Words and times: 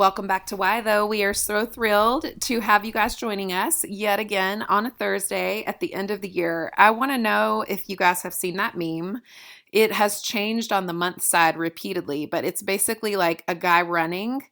Welcome 0.00 0.26
back 0.26 0.46
to 0.46 0.56
Why 0.56 0.80
Though. 0.80 1.04
We 1.04 1.24
are 1.24 1.34
so 1.34 1.66
thrilled 1.66 2.24
to 2.40 2.60
have 2.60 2.86
you 2.86 2.90
guys 2.90 3.16
joining 3.16 3.52
us 3.52 3.84
yet 3.84 4.18
again 4.18 4.62
on 4.62 4.86
a 4.86 4.90
Thursday 4.90 5.62
at 5.64 5.80
the 5.80 5.92
end 5.92 6.10
of 6.10 6.22
the 6.22 6.28
year. 6.28 6.72
I 6.78 6.90
want 6.92 7.10
to 7.10 7.18
know 7.18 7.66
if 7.68 7.86
you 7.86 7.96
guys 7.96 8.22
have 8.22 8.32
seen 8.32 8.56
that 8.56 8.78
meme. 8.78 9.20
It 9.72 9.92
has 9.92 10.22
changed 10.22 10.72
on 10.72 10.86
the 10.86 10.94
month 10.94 11.22
side 11.22 11.58
repeatedly, 11.58 12.24
but 12.24 12.46
it's 12.46 12.62
basically 12.62 13.14
like 13.14 13.44
a 13.46 13.54
guy 13.54 13.82
running 13.82 14.44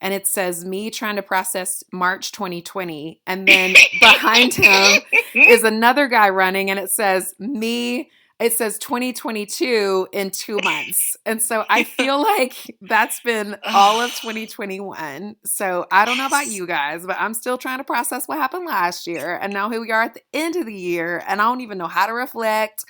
and 0.00 0.12
it 0.12 0.26
says 0.26 0.64
me 0.64 0.90
trying 0.90 1.14
to 1.14 1.22
process 1.22 1.84
March 1.92 2.32
2020. 2.32 3.20
And 3.28 3.46
then 3.46 3.76
behind 4.00 4.54
him 4.54 5.02
is 5.34 5.62
another 5.62 6.08
guy 6.08 6.30
running 6.30 6.68
and 6.68 6.80
it 6.80 6.90
says 6.90 7.32
me 7.38 8.10
it 8.38 8.52
says 8.52 8.78
2022 8.78 10.08
in 10.12 10.30
two 10.30 10.58
months. 10.62 11.16
And 11.24 11.40
so 11.40 11.64
I 11.70 11.84
feel 11.84 12.20
like 12.20 12.76
that's 12.82 13.20
been 13.20 13.56
all 13.64 14.00
of 14.00 14.10
2021. 14.20 15.36
So 15.44 15.86
I 15.90 16.04
don't 16.04 16.18
know 16.18 16.26
about 16.26 16.48
you 16.48 16.66
guys, 16.66 17.06
but 17.06 17.16
I'm 17.18 17.32
still 17.32 17.56
trying 17.56 17.78
to 17.78 17.84
process 17.84 18.28
what 18.28 18.38
happened 18.38 18.66
last 18.66 19.06
year. 19.06 19.38
And 19.40 19.52
now 19.52 19.70
here 19.70 19.80
we 19.80 19.90
are 19.90 20.02
at 20.02 20.14
the 20.14 20.22
end 20.34 20.56
of 20.56 20.66
the 20.66 20.74
year, 20.74 21.22
and 21.26 21.40
I 21.40 21.44
don't 21.44 21.62
even 21.62 21.78
know 21.78 21.86
how 21.86 22.06
to 22.06 22.12
reflect. 22.12 22.84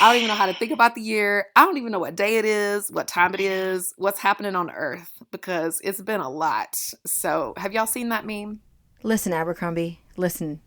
I 0.00 0.08
don't 0.08 0.16
even 0.16 0.28
know 0.28 0.34
how 0.34 0.46
to 0.46 0.54
think 0.54 0.72
about 0.72 0.94
the 0.94 1.02
year. 1.02 1.46
I 1.56 1.64
don't 1.64 1.78
even 1.78 1.90
know 1.90 1.98
what 1.98 2.14
day 2.14 2.38
it 2.38 2.44
is, 2.44 2.88
what 2.90 3.08
time 3.08 3.34
it 3.34 3.40
is, 3.40 3.94
what's 3.96 4.20
happening 4.20 4.54
on 4.54 4.70
earth, 4.70 5.10
because 5.32 5.80
it's 5.82 6.00
been 6.00 6.20
a 6.20 6.30
lot. 6.30 6.78
So 7.06 7.54
have 7.56 7.72
y'all 7.72 7.86
seen 7.86 8.10
that 8.10 8.24
meme? 8.24 8.60
Listen, 9.02 9.32
Abercrombie, 9.32 10.00
listen. 10.16 10.60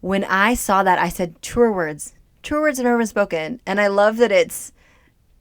When 0.00 0.24
I 0.24 0.54
saw 0.54 0.82
that, 0.82 0.98
I 0.98 1.08
said, 1.08 1.40
truer 1.40 1.70
words 1.70 2.14
True 2.42 2.60
words 2.60 2.78
never 2.78 2.98
been 2.98 3.06
spoken. 3.06 3.60
And 3.66 3.80
I 3.80 3.88
love 3.88 4.16
that 4.18 4.32
it's 4.32 4.72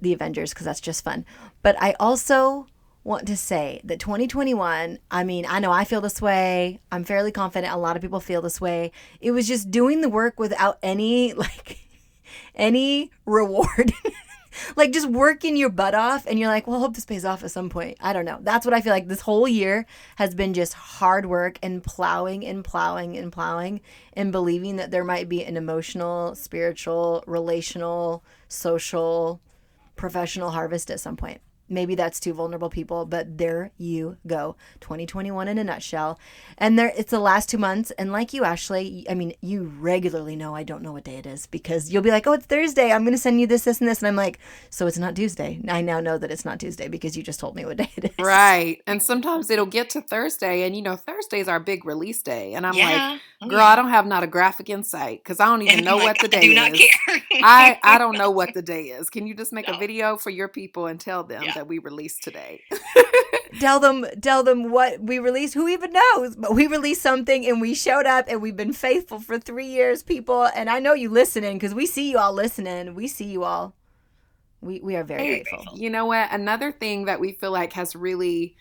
the 0.01 0.13
Avengers 0.13 0.53
because 0.53 0.65
that's 0.65 0.81
just 0.81 1.03
fun. 1.03 1.25
But 1.61 1.75
I 1.81 1.95
also 1.99 2.67
want 3.03 3.27
to 3.27 3.37
say 3.37 3.81
that 3.83 3.99
2021, 3.99 4.99
I 5.09 5.23
mean, 5.23 5.45
I 5.47 5.59
know 5.59 5.71
I 5.71 5.83
feel 5.85 6.01
this 6.01 6.21
way. 6.21 6.79
I'm 6.91 7.03
fairly 7.03 7.31
confident 7.31 7.73
a 7.73 7.77
lot 7.77 7.95
of 7.95 8.01
people 8.01 8.19
feel 8.19 8.41
this 8.41 8.59
way. 8.59 8.91
It 9.21 9.31
was 9.31 9.47
just 9.47 9.71
doing 9.71 10.01
the 10.01 10.09
work 10.09 10.39
without 10.39 10.77
any, 10.83 11.33
like, 11.45 11.79
any 12.55 13.11
reward. 13.25 13.93
like 14.75 14.91
just 14.91 15.09
working 15.09 15.57
your 15.57 15.69
butt 15.69 15.95
off 15.95 16.25
and 16.25 16.39
you're 16.39 16.49
like, 16.49 16.67
well, 16.67 16.77
I 16.77 16.79
hope 16.79 16.95
this 16.95 17.05
pays 17.05 17.25
off 17.25 17.43
at 17.43 17.51
some 17.51 17.69
point. 17.69 17.97
I 18.01 18.13
don't 18.13 18.25
know. 18.25 18.39
That's 18.41 18.65
what 18.65 18.73
I 18.73 18.81
feel 18.81 18.93
like 18.93 19.07
this 19.07 19.21
whole 19.21 19.47
year 19.47 19.85
has 20.15 20.35
been 20.35 20.53
just 20.53 20.73
hard 20.73 21.25
work 21.25 21.59
and 21.61 21.83
plowing 21.83 22.45
and 22.45 22.63
plowing 22.63 23.17
and 23.17 23.31
plowing 23.31 23.81
and 24.13 24.31
believing 24.31 24.77
that 24.77 24.91
there 24.91 25.03
might 25.03 25.29
be 25.29 25.43
an 25.43 25.57
emotional, 25.57 26.35
spiritual, 26.35 27.23
relational, 27.27 28.23
social, 28.47 29.41
professional 29.95 30.51
harvest 30.51 30.89
at 30.89 30.99
some 30.99 31.17
point. 31.17 31.41
Maybe 31.69 31.95
that's 31.95 32.19
too 32.19 32.33
vulnerable 32.33 32.69
people, 32.69 33.05
but 33.05 33.37
there 33.37 33.71
you 33.77 34.17
go. 34.25 34.55
2021 34.81 35.47
in 35.47 35.57
a 35.57 35.63
nutshell. 35.63 36.19
And 36.57 36.77
there 36.77 36.91
it's 36.97 37.11
the 37.11 37.19
last 37.19 37.49
2 37.49 37.57
months 37.57 37.91
and 37.91 38.11
like 38.11 38.33
you 38.33 38.43
Ashley, 38.43 39.05
I 39.09 39.13
mean, 39.13 39.33
you 39.41 39.63
regularly 39.79 40.35
know 40.35 40.55
I 40.55 40.63
don't 40.63 40.81
know 40.81 40.91
what 40.91 41.03
day 41.03 41.17
it 41.17 41.25
is 41.25 41.45
because 41.47 41.91
you'll 41.91 42.01
be 42.01 42.11
like, 42.11 42.25
"Oh, 42.27 42.33
it's 42.33 42.45
Thursday. 42.45 42.91
I'm 42.91 43.03
going 43.03 43.13
to 43.13 43.21
send 43.21 43.39
you 43.39 43.47
this 43.47 43.63
this 43.63 43.79
and 43.79 43.89
this." 43.89 43.99
And 43.99 44.07
I'm 44.07 44.15
like, 44.15 44.39
"So 44.69 44.87
it's 44.87 44.97
not 44.97 45.15
Tuesday." 45.15 45.61
I 45.67 45.81
now 45.81 45.99
know 45.99 46.17
that 46.17 46.31
it's 46.31 46.45
not 46.45 46.59
Tuesday 46.59 46.87
because 46.87 47.15
you 47.15 47.23
just 47.23 47.39
told 47.39 47.55
me 47.55 47.65
what 47.65 47.77
day 47.77 47.91
it 47.95 48.05
is. 48.05 48.11
Right. 48.19 48.81
And 48.87 49.01
sometimes 49.01 49.49
it'll 49.49 49.65
get 49.65 49.89
to 49.91 50.01
Thursday 50.01 50.63
and 50.63 50.75
you 50.75 50.81
know, 50.81 50.95
Thursday's 50.95 51.47
our 51.47 51.59
big 51.59 51.85
release 51.85 52.21
day 52.21 52.53
and 52.53 52.65
I'm 52.65 52.73
yeah. 52.73 53.11
like, 53.11 53.21
oh, 53.41 53.47
"Girl, 53.47 53.59
yeah. 53.59 53.65
I 53.65 53.75
don't 53.75 53.89
have 53.89 54.07
not 54.07 54.23
a 54.23 54.27
graphic 54.27 54.69
insight 54.69 55.23
cuz 55.23 55.39
I 55.39 55.45
don't 55.45 55.61
even 55.61 55.85
know 55.85 55.97
what 55.97 56.19
the 56.19 56.27
day 56.27 56.47
is." 56.47 56.89
I 57.43 57.79
I 57.83 57.97
don't 57.97 58.17
know 58.23 58.31
what 58.31 58.53
the 58.53 58.61
day 58.61 58.85
is. 58.85 59.09
Can 59.09 59.27
you 59.27 59.33
just 59.33 59.53
make 59.53 59.67
no. 59.67 59.75
a 59.75 59.77
video 59.77 60.17
for 60.17 60.29
your 60.29 60.47
people 60.47 60.87
and 60.87 60.99
tell 60.99 61.23
them 61.23 61.43
yeah 61.43 61.58
that 61.59 61.67
we 61.67 61.77
released 61.77 62.23
today. 62.23 62.63
tell 63.59 63.81
them 63.81 64.05
tell 64.21 64.43
them 64.43 64.71
what 64.71 65.01
we 65.01 65.19
released. 65.19 65.55
Who 65.55 65.67
even 65.67 65.91
knows? 65.91 66.37
But 66.37 66.55
we 66.55 66.67
released 66.67 67.01
something 67.01 67.45
and 67.45 67.59
we 67.59 67.73
showed 67.73 68.05
up 68.05 68.25
and 68.29 68.41
we've 68.41 68.55
been 68.55 68.71
faithful 68.71 69.19
for 69.19 69.37
3 69.37 69.65
years, 69.65 70.01
people. 70.01 70.45
And 70.55 70.69
I 70.69 70.79
know 70.79 70.93
you 70.93 71.09
listening 71.09 71.59
cuz 71.59 71.75
we 71.75 71.85
see 71.85 72.09
you 72.09 72.17
all 72.17 72.31
listening. 72.31 72.95
We 72.95 73.09
see 73.09 73.25
you 73.25 73.43
all. 73.43 73.75
We 74.61 74.79
we 74.79 74.95
are 74.95 75.03
very 75.03 75.21
hey, 75.21 75.43
grateful. 75.43 75.77
You 75.77 75.89
know 75.89 76.05
what? 76.05 76.31
Another 76.31 76.71
thing 76.71 77.05
that 77.05 77.19
we 77.19 77.33
feel 77.33 77.51
like 77.51 77.73
has 77.73 77.93
really 77.93 78.55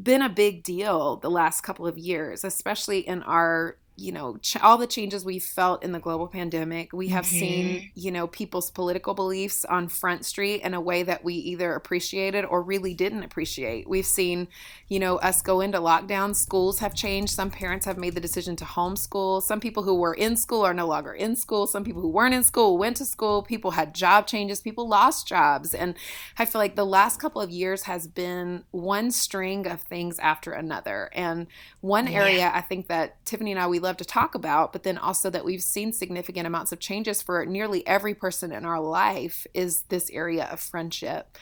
been 0.00 0.22
a 0.22 0.28
big 0.28 0.62
deal 0.62 1.16
the 1.16 1.30
last 1.30 1.62
couple 1.62 1.86
of 1.86 1.98
years, 1.98 2.44
especially 2.44 3.00
in 3.00 3.24
our 3.24 3.76
you 3.96 4.10
know 4.10 4.36
ch- 4.38 4.56
all 4.56 4.76
the 4.76 4.86
changes 4.86 5.24
we've 5.24 5.44
felt 5.44 5.84
in 5.84 5.92
the 5.92 6.00
global 6.00 6.26
pandemic 6.26 6.92
we 6.92 7.08
have 7.08 7.24
mm-hmm. 7.24 7.38
seen 7.38 7.90
you 7.94 8.10
know 8.10 8.26
people's 8.26 8.70
political 8.70 9.14
beliefs 9.14 9.64
on 9.64 9.88
front 9.88 10.24
street 10.24 10.62
in 10.62 10.74
a 10.74 10.80
way 10.80 11.02
that 11.02 11.22
we 11.22 11.34
either 11.34 11.74
appreciated 11.74 12.44
or 12.44 12.62
really 12.62 12.94
didn't 12.94 13.22
appreciate. 13.22 13.88
We've 13.88 14.06
seen 14.06 14.48
you 14.88 14.98
know 14.98 15.16
us 15.16 15.42
go 15.42 15.60
into 15.60 15.78
lockdown. 15.78 16.34
Schools 16.34 16.78
have 16.80 16.94
changed. 16.94 17.32
Some 17.32 17.50
parents 17.50 17.86
have 17.86 17.98
made 17.98 18.14
the 18.14 18.20
decision 18.20 18.56
to 18.56 18.64
homeschool. 18.64 19.42
Some 19.42 19.60
people 19.60 19.82
who 19.82 19.94
were 19.94 20.14
in 20.14 20.36
school 20.36 20.62
are 20.62 20.74
no 20.74 20.86
longer 20.86 21.12
in 21.12 21.36
school. 21.36 21.66
Some 21.66 21.84
people 21.84 22.02
who 22.02 22.08
weren't 22.08 22.34
in 22.34 22.42
school 22.42 22.78
went 22.78 22.96
to 22.96 23.04
school. 23.04 23.42
People 23.42 23.72
had 23.72 23.94
job 23.94 24.26
changes. 24.26 24.60
People 24.60 24.88
lost 24.88 25.26
jobs. 25.28 25.74
And 25.74 25.94
i 26.38 26.44
feel 26.44 26.60
like 26.60 26.76
the 26.76 26.86
last 26.86 27.20
couple 27.20 27.40
of 27.40 27.50
years 27.50 27.84
has 27.84 28.06
been 28.06 28.64
one 28.70 29.10
string 29.10 29.66
of 29.66 29.80
things 29.82 30.18
after 30.18 30.52
another. 30.52 31.10
And 31.12 31.46
one 31.80 32.06
yeah. 32.06 32.22
area 32.22 32.50
i 32.54 32.60
think 32.60 32.88
that 32.88 33.22
tiffany 33.26 33.50
and 33.50 33.60
i 33.60 33.66
we 33.66 33.78
love 33.84 33.96
to 33.98 34.04
talk 34.04 34.34
about, 34.34 34.72
but 34.72 34.82
then 34.82 34.98
also 34.98 35.30
that 35.30 35.44
we've 35.44 35.62
seen 35.62 35.92
significant 35.92 36.46
amounts 36.46 36.72
of 36.72 36.80
changes 36.80 37.22
for 37.22 37.46
nearly 37.46 37.86
every 37.86 38.14
person 38.14 38.50
in 38.50 38.64
our 38.64 38.80
life 38.80 39.46
is 39.54 39.82
this 39.82 40.10
area 40.10 40.46
of 40.46 40.58
friendship. 40.58 41.38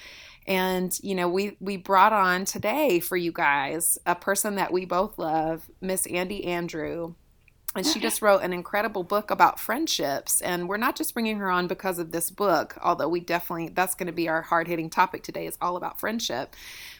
And 0.46 0.96
you 1.02 1.14
know, 1.14 1.28
we 1.28 1.56
we 1.60 1.76
brought 1.76 2.12
on 2.12 2.44
today 2.44 3.00
for 3.00 3.16
you 3.16 3.32
guys 3.32 3.96
a 4.04 4.14
person 4.14 4.56
that 4.56 4.72
we 4.72 4.84
both 4.84 5.18
love, 5.18 5.70
Miss 5.80 6.06
Andi 6.06 6.46
Andrew. 6.46 7.14
And 7.74 7.86
she 7.86 8.00
just 8.08 8.20
wrote 8.20 8.42
an 8.42 8.52
incredible 8.52 9.04
book 9.04 9.30
about 9.30 9.60
friendships. 9.60 10.40
And 10.40 10.68
we're 10.68 10.76
not 10.76 10.96
just 10.96 11.14
bringing 11.14 11.38
her 11.38 11.50
on 11.50 11.68
because 11.68 11.98
of 11.98 12.12
this 12.12 12.30
book, 12.30 12.76
although 12.82 13.08
we 13.08 13.20
definitely, 13.20 13.68
that's 13.68 13.94
going 13.94 14.08
to 14.08 14.12
be 14.12 14.28
our 14.28 14.42
hard 14.42 14.68
hitting 14.68 14.90
topic 14.90 15.22
today, 15.22 15.46
is 15.46 15.56
all 15.60 15.76
about 15.76 16.00
friendship, 16.00 16.54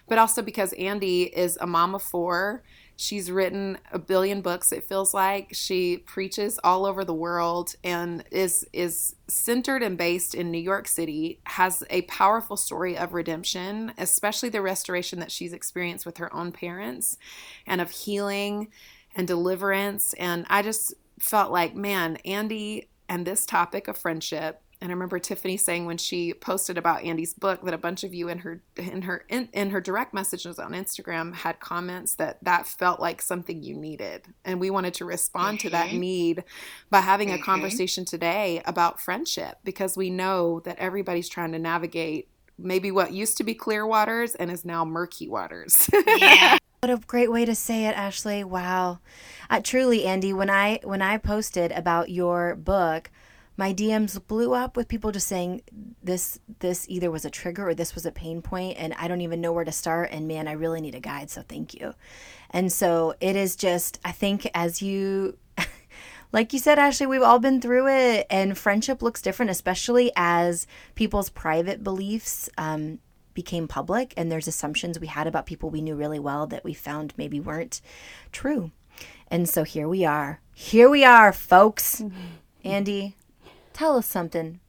but 0.09 0.19
also 0.19 0.41
because 0.41 0.73
Andi 0.75 1.31
is 1.31 1.59
a 1.61 1.67
mom 1.67 1.95
of 1.95 2.03
four. 2.03 2.63
She's 2.97 3.31
written 3.31 3.79
a 3.91 3.99
billion 3.99 4.43
books, 4.43 4.73
it 4.73 4.85
feels 4.85 5.13
like. 5.13 5.51
She 5.53 5.99
preaches 5.99 6.59
all 6.63 6.87
over 6.87 7.05
the 7.05 7.15
world 7.15 7.75
and 7.83 8.25
is 8.31 8.67
is 8.73 9.17
centered 9.29 9.83
and 9.83 9.97
based 9.99 10.35
in 10.35 10.51
New 10.51 10.59
York 10.59 10.87
City, 10.87 11.41
has 11.45 11.83
a 11.91 12.03
powerful 12.03 12.57
story 12.57 12.97
of 12.97 13.15
redemption, 13.15 13.93
especially 13.99 14.49
the 14.49 14.63
restoration 14.63 15.21
that 15.21 15.33
she's 15.33 15.53
experienced 15.53 16.07
with 16.07 16.19
her 16.19 16.33
own 16.35 16.53
parents 16.53 17.19
and 17.67 17.81
of 17.81 17.91
healing 17.91 18.69
and 19.17 19.27
deliverance. 19.27 20.15
And 20.15 20.47
I 20.49 20.63
just 20.63 20.95
felt 21.19 21.51
like, 21.51 21.75
man, 21.75 22.19
Andi 22.25 22.87
and 23.09 23.27
this 23.27 23.45
topic 23.47 23.89
of 23.89 23.99
friendship 23.99 24.63
and 24.83 24.91
I 24.91 24.95
remember 24.95 25.21
Tiffany 25.21 25.57
saying 25.57 25.87
when 25.87 25.97
she 25.97 26.35
posted 26.35 26.77
about 26.77 27.05
Andi's 27.05 27.35
book 27.35 27.63
that 27.63 27.73
a 27.73 27.79
bunch 27.79 28.03
of 28.03 28.13
you 28.13 28.29
in 28.29 28.39
her 28.39 28.61
in 28.77 29.03
her 29.03 29.25
in, 29.29 29.49
in 29.53 29.71
her 29.71 29.81
direct 29.81 30.13
messages 30.13 30.59
on 30.59 30.73
Instagram 30.73 31.33
had 31.35 31.61
comments 31.61 32.17
that 32.17 32.39
that 32.43 32.67
felt 32.67 32.99
like 32.99 33.23
something 33.23 33.63
you 33.63 33.77
needed, 33.77 34.27
and 34.45 34.59
we 34.59 34.71
wanted 34.71 34.95
to 34.95 35.05
respond 35.05 35.59
mm-hmm. 35.59 35.69
to 35.69 35.71
that 35.71 35.93
need 35.93 36.43
by 36.91 36.99
having 36.99 37.29
mm-hmm. 37.29 37.41
a 37.41 37.45
conversation 37.45 38.05
today 38.05 38.61
about 38.65 39.01
friendship 39.01 39.59
because 39.63 39.97
we 39.97 40.11
know 40.11 40.59
that 40.61 40.79
everybody's 40.79 41.29
trying 41.29 41.53
to 41.53 41.61
navigate 41.61 42.29
maybe 42.59 42.91
what 42.91 43.13
used 43.13 43.37
to 43.37 43.45
be 43.45 43.55
clear 43.55 43.87
waters 43.87 44.35
and 44.35 44.51
is 44.51 44.65
now 44.65 44.85
murky 44.85 45.29
waters. 45.29 45.89
yeah. 46.07 46.59
What 46.81 46.91
a 46.91 46.97
great 47.07 47.31
way 47.31 47.45
to 47.45 47.55
say 47.55 47.85
it, 47.85 47.97
Ashley. 47.97 48.43
Wow. 48.43 48.99
Uh, 49.49 49.61
truly, 49.61 50.05
Andy, 50.05 50.33
when 50.33 50.51
I 50.51 50.81
when 50.83 51.03
I 51.03 51.19
posted 51.19 51.71
about 51.71 52.11
your 52.11 52.57
book, 52.57 53.13
my 53.57 53.75
DMs 53.75 54.21
blew 54.27 54.55
up 54.55 54.77
with 54.77 54.89
people 54.89 55.13
just 55.13 55.29
saying 55.29 55.63
this 56.03 56.39
this 56.61 56.87
either 56.89 57.11
was 57.11 57.25
a 57.25 57.31
trigger 57.31 57.69
or 57.69 57.75
this 57.75 57.95
was 57.95 58.07
a 58.07 58.13
pain 58.13 58.43
point 58.43 58.79
and 58.79 58.95
I 58.95 59.09
don't 59.09 59.21
even 59.21 59.41
know 59.41 59.53
where 59.53 59.65
to 59.65 59.73
start 59.73 60.11
and 60.11 60.27
man 60.27 60.49
I 60.49 60.53
really 60.53 60.81
need 60.81 60.95
a 60.95 61.01
guide 61.01 61.31
so 61.31 61.43
thank 61.43 61.75
you. 61.75 61.95
And 62.51 62.73
so 62.73 63.15
it 63.21 63.37
is 63.37 63.57
just 63.57 64.01
I 64.05 64.13
think 64.13 64.51
as 64.55 64.81
you 64.83 65.39
like 66.33 66.53
you 66.53 66.59
said 66.59 66.79
Ashley 66.79 67.07
we've 67.07 67.23
all 67.23 67.39
been 67.39 67.61
through 67.61 67.89
it 67.89 68.27
and 68.31 68.57
friendship 68.57 69.03
looks 69.03 69.23
different 69.23 69.51
especially 69.51 70.13
as 70.17 70.67
people's 70.95 71.29
private 71.29 71.85
beliefs 71.85 72.49
um, 72.57 72.99
became 73.35 73.69
public 73.69 74.15
and 74.17 74.31
there's 74.31 74.49
assumptions 74.49 74.99
we 74.99 75.07
had 75.07 75.27
about 75.27 75.47
people 75.47 75.71
we 75.71 75.83
knew 75.83 75.95
really 75.95 76.19
well 76.19 76.47
that 76.47 76.65
we 76.65 76.75
found 76.75 77.13
maybe 77.17 77.41
weren't 77.41 77.81
true. 78.31 78.71
And 79.29 79.49
so 79.49 79.65
here 79.65 79.89
we 79.89 80.05
are 80.05 80.41
here 80.55 80.89
we 80.89 81.05
are, 81.05 81.33
folks. 81.33 82.03
Andi, 82.65 83.15
tell 83.73 83.97
us 83.97 84.07
something 84.07 84.61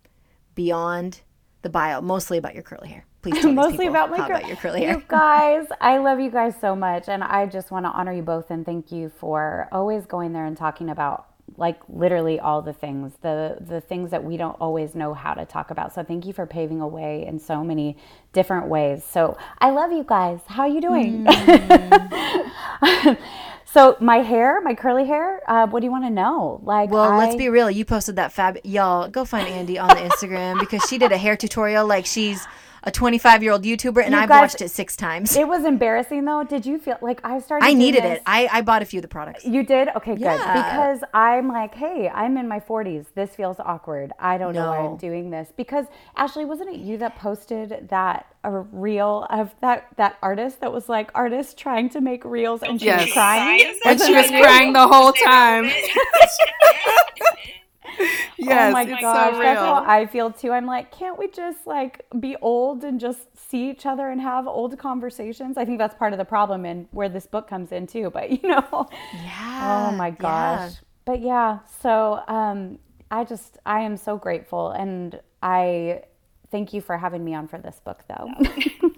beyond 0.55 1.21
the 1.61 1.69
bio, 1.69 2.01
mostly 2.01 2.37
about 2.37 2.53
your 2.53 2.63
curly 2.63 2.89
hair. 2.89 3.05
Please 3.21 3.37
tell 3.41 3.51
mostly 3.51 3.87
about 3.87 4.11
my 4.11 4.17
how 4.17 4.27
cur- 4.27 4.33
about 4.33 4.47
your 4.47 4.57
curly 4.57 4.81
hair. 4.81 4.95
You 4.95 5.03
guys, 5.07 5.65
I 5.81 5.97
love 5.97 6.19
you 6.19 6.29
guys 6.29 6.55
so 6.59 6.75
much, 6.75 7.07
and 7.07 7.23
I 7.23 7.45
just 7.45 7.71
want 7.71 7.85
to 7.85 7.89
honor 7.89 8.13
you 8.13 8.21
both 8.21 8.51
and 8.51 8.65
thank 8.65 8.91
you 8.91 9.09
for 9.09 9.67
always 9.71 10.05
going 10.05 10.33
there 10.33 10.45
and 10.45 10.57
talking 10.57 10.89
about 10.89 11.27
like 11.57 11.79
literally 11.87 12.39
all 12.39 12.61
the 12.61 12.73
things 12.73 13.13
the 13.21 13.57
the 13.59 13.81
things 13.81 14.11
that 14.11 14.23
we 14.23 14.37
don't 14.37 14.55
always 14.59 14.95
know 14.95 15.13
how 15.13 15.33
to 15.33 15.45
talk 15.45 15.71
about 15.71 15.93
so 15.93 16.03
thank 16.03 16.25
you 16.25 16.33
for 16.33 16.45
paving 16.45 16.81
a 16.81 16.87
way 16.87 17.25
in 17.25 17.37
so 17.37 17.63
many 17.63 17.97
different 18.31 18.67
ways 18.67 19.03
so 19.03 19.37
i 19.59 19.69
love 19.69 19.91
you 19.91 20.03
guys 20.03 20.39
how 20.47 20.63
are 20.63 20.69
you 20.69 20.81
doing 20.81 21.25
mm. 21.25 23.17
so 23.73 23.97
my 23.99 24.17
hair 24.17 24.61
my 24.61 24.75
curly 24.75 25.05
hair 25.05 25.41
uh, 25.49 25.67
what 25.67 25.79
do 25.79 25.85
you 25.85 25.91
want 25.91 26.05
to 26.05 26.09
know? 26.09 26.61
Like 26.63 26.91
well 26.91 27.11
I... 27.11 27.17
let's 27.17 27.35
be 27.35 27.49
real 27.49 27.69
you 27.69 27.83
posted 27.83 28.15
that 28.17 28.31
fab 28.31 28.59
y'all 28.63 29.09
go 29.09 29.25
find 29.25 29.47
andi 29.47 29.81
on 29.81 29.89
the 29.89 29.95
instagram 29.95 30.59
because 30.59 30.87
she 30.87 30.97
did 30.97 31.11
a 31.11 31.17
hair 31.17 31.35
tutorial 31.35 31.85
like 31.85 32.05
she's 32.05 32.45
a 32.85 32.91
25 32.91 33.41
year 33.43 33.51
old 33.53 33.63
YouTuber, 33.63 34.03
and 34.03 34.13
you 34.13 34.19
I've 34.19 34.29
guys, 34.29 34.41
watched 34.41 34.61
it 34.61 34.69
six 34.69 34.95
times. 34.95 35.35
It 35.35 35.47
was 35.47 35.63
embarrassing 35.65 36.25
though. 36.25 36.43
Did 36.43 36.65
you 36.65 36.77
feel 36.77 36.97
like 37.01 37.21
I 37.23 37.39
started? 37.39 37.65
I 37.65 37.73
needed 37.73 38.03
this? 38.03 38.17
it. 38.17 38.23
I, 38.25 38.49
I 38.51 38.61
bought 38.61 38.81
a 38.81 38.85
few 38.85 38.99
of 38.99 39.03
the 39.03 39.07
products. 39.07 39.45
You 39.45 39.63
did? 39.63 39.89
Okay, 39.95 40.13
good. 40.13 40.21
Yeah. 40.21 40.53
Because 40.53 40.99
I'm 41.13 41.47
like, 41.47 41.73
hey, 41.73 42.09
I'm 42.13 42.37
in 42.37 42.47
my 42.47 42.59
40s. 42.59 43.07
This 43.15 43.35
feels 43.35 43.59
awkward. 43.59 44.11
I 44.19 44.37
don't 44.37 44.53
no. 44.53 44.63
know 44.63 44.69
why 44.69 44.79
I'm 44.79 44.97
doing 44.97 45.29
this. 45.31 45.51
Because 45.55 45.85
Ashley, 46.15 46.45
wasn't 46.45 46.69
it 46.71 46.79
you 46.79 46.97
that 46.97 47.15
posted 47.17 47.87
that 47.89 48.27
a 48.43 48.51
reel 48.51 49.25
of 49.29 49.55
that 49.61 49.87
that 49.95 50.17
artist 50.21 50.59
that 50.59 50.73
was 50.73 50.89
like 50.89 51.09
artist 51.15 51.57
trying 51.57 51.87
to 51.89 52.01
make 52.01 52.25
reels 52.25 52.61
and 52.61 52.79
she 52.79 52.87
yes. 52.87 53.05
was 53.05 53.13
crying 53.13 53.79
and 53.85 54.01
she 54.01 54.13
was 54.13 54.27
crying 54.27 54.73
the 54.73 54.85
whole 54.85 55.13
time. 55.13 55.71
yes, 58.37 58.69
oh 58.69 58.71
my 58.71 58.85
gosh, 58.85 59.01
so 59.01 59.39
that's 59.39 59.59
how 59.59 59.83
I 59.85 60.05
feel 60.05 60.31
too. 60.31 60.51
I'm 60.51 60.65
like, 60.65 60.91
can't 60.91 61.17
we 61.17 61.27
just 61.27 61.65
like 61.65 62.05
be 62.19 62.35
old 62.41 62.83
and 62.83 62.99
just 62.99 63.21
see 63.49 63.69
each 63.69 63.85
other 63.85 64.09
and 64.09 64.21
have 64.21 64.47
old 64.47 64.77
conversations? 64.77 65.57
I 65.57 65.65
think 65.65 65.79
that's 65.79 65.95
part 65.95 66.13
of 66.13 66.19
the 66.19 66.25
problem 66.25 66.65
and 66.65 66.87
where 66.91 67.09
this 67.09 67.25
book 67.25 67.47
comes 67.47 67.71
in 67.71 67.87
too. 67.87 68.09
But 68.09 68.31
you 68.43 68.49
know, 68.49 68.89
yeah. 69.23 69.89
Oh 69.91 69.95
my 69.95 70.11
gosh. 70.11 70.71
Yeah. 70.71 70.77
But 71.05 71.21
yeah, 71.21 71.59
so 71.81 72.23
um, 72.27 72.79
I 73.11 73.23
just 73.23 73.57
I 73.65 73.81
am 73.81 73.97
so 73.97 74.17
grateful 74.17 74.71
and 74.71 75.19
I 75.41 76.03
thank 76.49 76.71
you 76.71 76.81
for 76.81 76.97
having 76.97 77.25
me 77.25 77.33
on 77.33 77.47
for 77.47 77.59
this 77.59 77.81
book 77.83 78.03
though. 78.07 78.29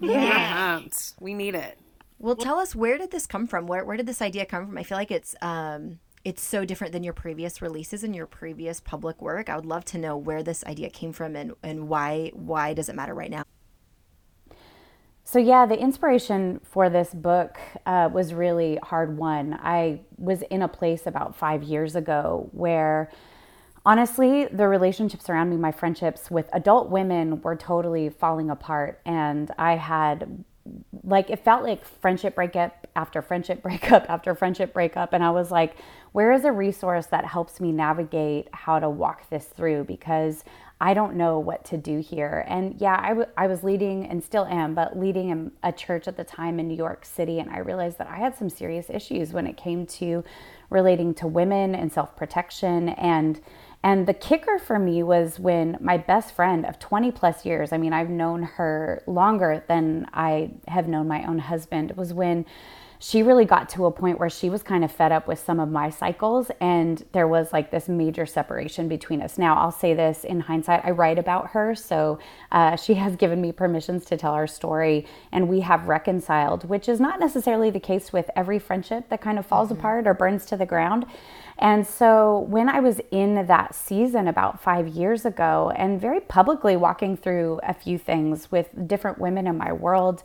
yeah, 0.00 0.80
we 1.20 1.34
need 1.34 1.54
it. 1.54 1.78
Well, 2.18 2.36
tell 2.36 2.58
us 2.58 2.74
where 2.74 2.96
did 2.96 3.10
this 3.10 3.26
come 3.26 3.46
from? 3.46 3.66
Where 3.66 3.84
where 3.84 3.96
did 3.96 4.06
this 4.06 4.22
idea 4.22 4.46
come 4.46 4.66
from? 4.66 4.78
I 4.78 4.84
feel 4.84 4.96
like 4.96 5.10
it's 5.10 5.34
um 5.42 5.98
it's 6.26 6.42
so 6.42 6.64
different 6.64 6.92
than 6.92 7.04
your 7.04 7.12
previous 7.12 7.62
releases 7.62 8.02
and 8.02 8.12
your 8.12 8.26
previous 8.26 8.80
public 8.80 9.22
work. 9.22 9.48
I 9.48 9.54
would 9.54 9.64
love 9.64 9.84
to 9.84 9.96
know 9.96 10.16
where 10.16 10.42
this 10.42 10.64
idea 10.64 10.90
came 10.90 11.12
from 11.12 11.36
and, 11.36 11.54
and 11.62 11.88
why 11.88 12.32
why 12.34 12.74
does 12.74 12.88
it 12.88 12.96
matter 12.96 13.14
right 13.14 13.30
now? 13.30 13.44
So 15.22 15.38
yeah, 15.38 15.66
the 15.66 15.78
inspiration 15.78 16.60
for 16.64 16.90
this 16.90 17.14
book 17.14 17.58
uh, 17.86 18.10
was 18.12 18.34
really 18.34 18.76
hard 18.82 19.16
won. 19.16 19.56
I 19.62 20.00
was 20.18 20.42
in 20.50 20.62
a 20.62 20.68
place 20.68 21.06
about 21.06 21.36
five 21.36 21.62
years 21.62 21.94
ago 21.94 22.48
where 22.50 23.08
honestly, 23.84 24.46
the 24.46 24.66
relationships 24.66 25.30
around 25.30 25.50
me, 25.50 25.56
my 25.56 25.70
friendships 25.70 26.28
with 26.28 26.50
adult 26.52 26.90
women 26.90 27.40
were 27.42 27.54
totally 27.54 28.08
falling 28.08 28.50
apart. 28.50 29.00
And 29.06 29.52
I 29.58 29.76
had 29.76 30.44
like 31.02 31.30
it 31.30 31.44
felt 31.44 31.62
like 31.62 31.84
friendship 31.84 32.34
breakup 32.34 32.86
after 32.96 33.22
friendship 33.22 33.62
breakup 33.66 34.08
after 34.08 34.34
friendship 34.34 34.72
breakup. 34.72 35.12
And 35.12 35.22
i 35.24 35.30
was 35.30 35.50
like 35.50 35.76
where 36.12 36.32
is 36.32 36.44
a 36.44 36.52
resource 36.52 37.06
that 37.06 37.26
helps 37.26 37.60
me 37.60 37.72
navigate 37.72 38.48
how 38.52 38.78
to 38.78 38.88
walk 38.88 39.28
this 39.28 39.46
through? 39.46 39.84
Because 39.84 40.44
i 40.80 40.92
don't 40.94 41.16
know 41.16 41.38
what 41.38 41.64
to 41.66 41.76
do 41.76 42.00
here. 42.00 42.44
And 42.48 42.80
yeah 42.80 42.98
I, 43.02 43.08
w- 43.08 43.28
I 43.36 43.46
was 43.46 43.64
leading 43.64 44.06
and 44.06 44.22
still 44.22 44.46
am 44.46 44.74
but 44.74 44.98
leading 44.98 45.50
a 45.62 45.72
church 45.72 46.08
at 46.08 46.16
the 46.16 46.24
time 46.24 46.58
in 46.60 46.68
new 46.68 46.76
york 46.76 47.04
city. 47.04 47.38
And 47.38 47.50
i 47.50 47.58
realized 47.58 47.98
that 47.98 48.08
i 48.08 48.16
had 48.16 48.36
some 48.36 48.50
serious 48.50 48.90
issues 48.90 49.32
when 49.32 49.46
it 49.46 49.56
came 49.56 49.86
to 49.86 50.24
relating 50.70 51.14
to 51.14 51.26
women 51.26 51.74
and 51.74 51.92
self-protection. 51.92 52.90
And 52.90 53.40
and 53.86 54.08
the 54.08 54.14
kicker 54.14 54.58
for 54.58 54.80
me 54.80 55.04
was 55.04 55.38
when 55.38 55.76
my 55.80 55.96
best 55.96 56.34
friend 56.34 56.66
of 56.66 56.76
20 56.80 57.12
plus 57.12 57.46
years, 57.46 57.72
I 57.72 57.78
mean, 57.78 57.92
I've 57.92 58.10
known 58.10 58.42
her 58.42 59.00
longer 59.06 59.62
than 59.68 60.08
I 60.12 60.54
have 60.66 60.88
known 60.88 61.06
my 61.06 61.24
own 61.24 61.38
husband, 61.38 61.92
was 61.96 62.12
when 62.12 62.46
she 62.98 63.22
really 63.22 63.44
got 63.44 63.68
to 63.68 63.86
a 63.86 63.90
point 63.90 64.18
where 64.18 64.30
she 64.30 64.48
was 64.48 64.62
kind 64.62 64.84
of 64.84 64.90
fed 64.90 65.12
up 65.12 65.28
with 65.28 65.38
some 65.38 65.60
of 65.60 65.70
my 65.70 65.90
cycles 65.90 66.50
and 66.60 67.04
there 67.12 67.28
was 67.28 67.52
like 67.52 67.70
this 67.70 67.88
major 67.88 68.26
separation 68.26 68.88
between 68.88 69.22
us 69.22 69.38
now 69.38 69.56
i'll 69.56 69.72
say 69.72 69.94
this 69.94 70.24
in 70.24 70.40
hindsight 70.40 70.80
i 70.84 70.90
write 70.90 71.18
about 71.18 71.50
her 71.50 71.74
so 71.74 72.18
uh, 72.52 72.76
she 72.76 72.94
has 72.94 73.16
given 73.16 73.40
me 73.40 73.52
permissions 73.52 74.04
to 74.04 74.16
tell 74.16 74.32
our 74.32 74.46
story 74.46 75.06
and 75.32 75.48
we 75.48 75.60
have 75.60 75.88
reconciled 75.88 76.68
which 76.68 76.88
is 76.88 77.00
not 77.00 77.20
necessarily 77.20 77.70
the 77.70 77.80
case 77.80 78.12
with 78.12 78.30
every 78.36 78.58
friendship 78.58 79.08
that 79.08 79.20
kind 79.20 79.38
of 79.38 79.46
falls 79.46 79.68
mm-hmm. 79.68 79.78
apart 79.78 80.06
or 80.06 80.14
burns 80.14 80.46
to 80.46 80.56
the 80.56 80.66
ground 80.66 81.06
and 81.58 81.86
so 81.86 82.40
when 82.40 82.68
I 82.68 82.80
was 82.80 83.00
in 83.10 83.46
that 83.46 83.74
season 83.74 84.28
about 84.28 84.60
five 84.60 84.88
years 84.88 85.24
ago 85.24 85.72
and 85.74 86.00
very 86.00 86.20
publicly 86.20 86.76
walking 86.76 87.16
through 87.16 87.60
a 87.62 87.72
few 87.72 87.96
things 87.96 88.50
with 88.52 88.68
different 88.86 89.18
women 89.18 89.46
in 89.46 89.56
my 89.56 89.72
world, 89.72 90.22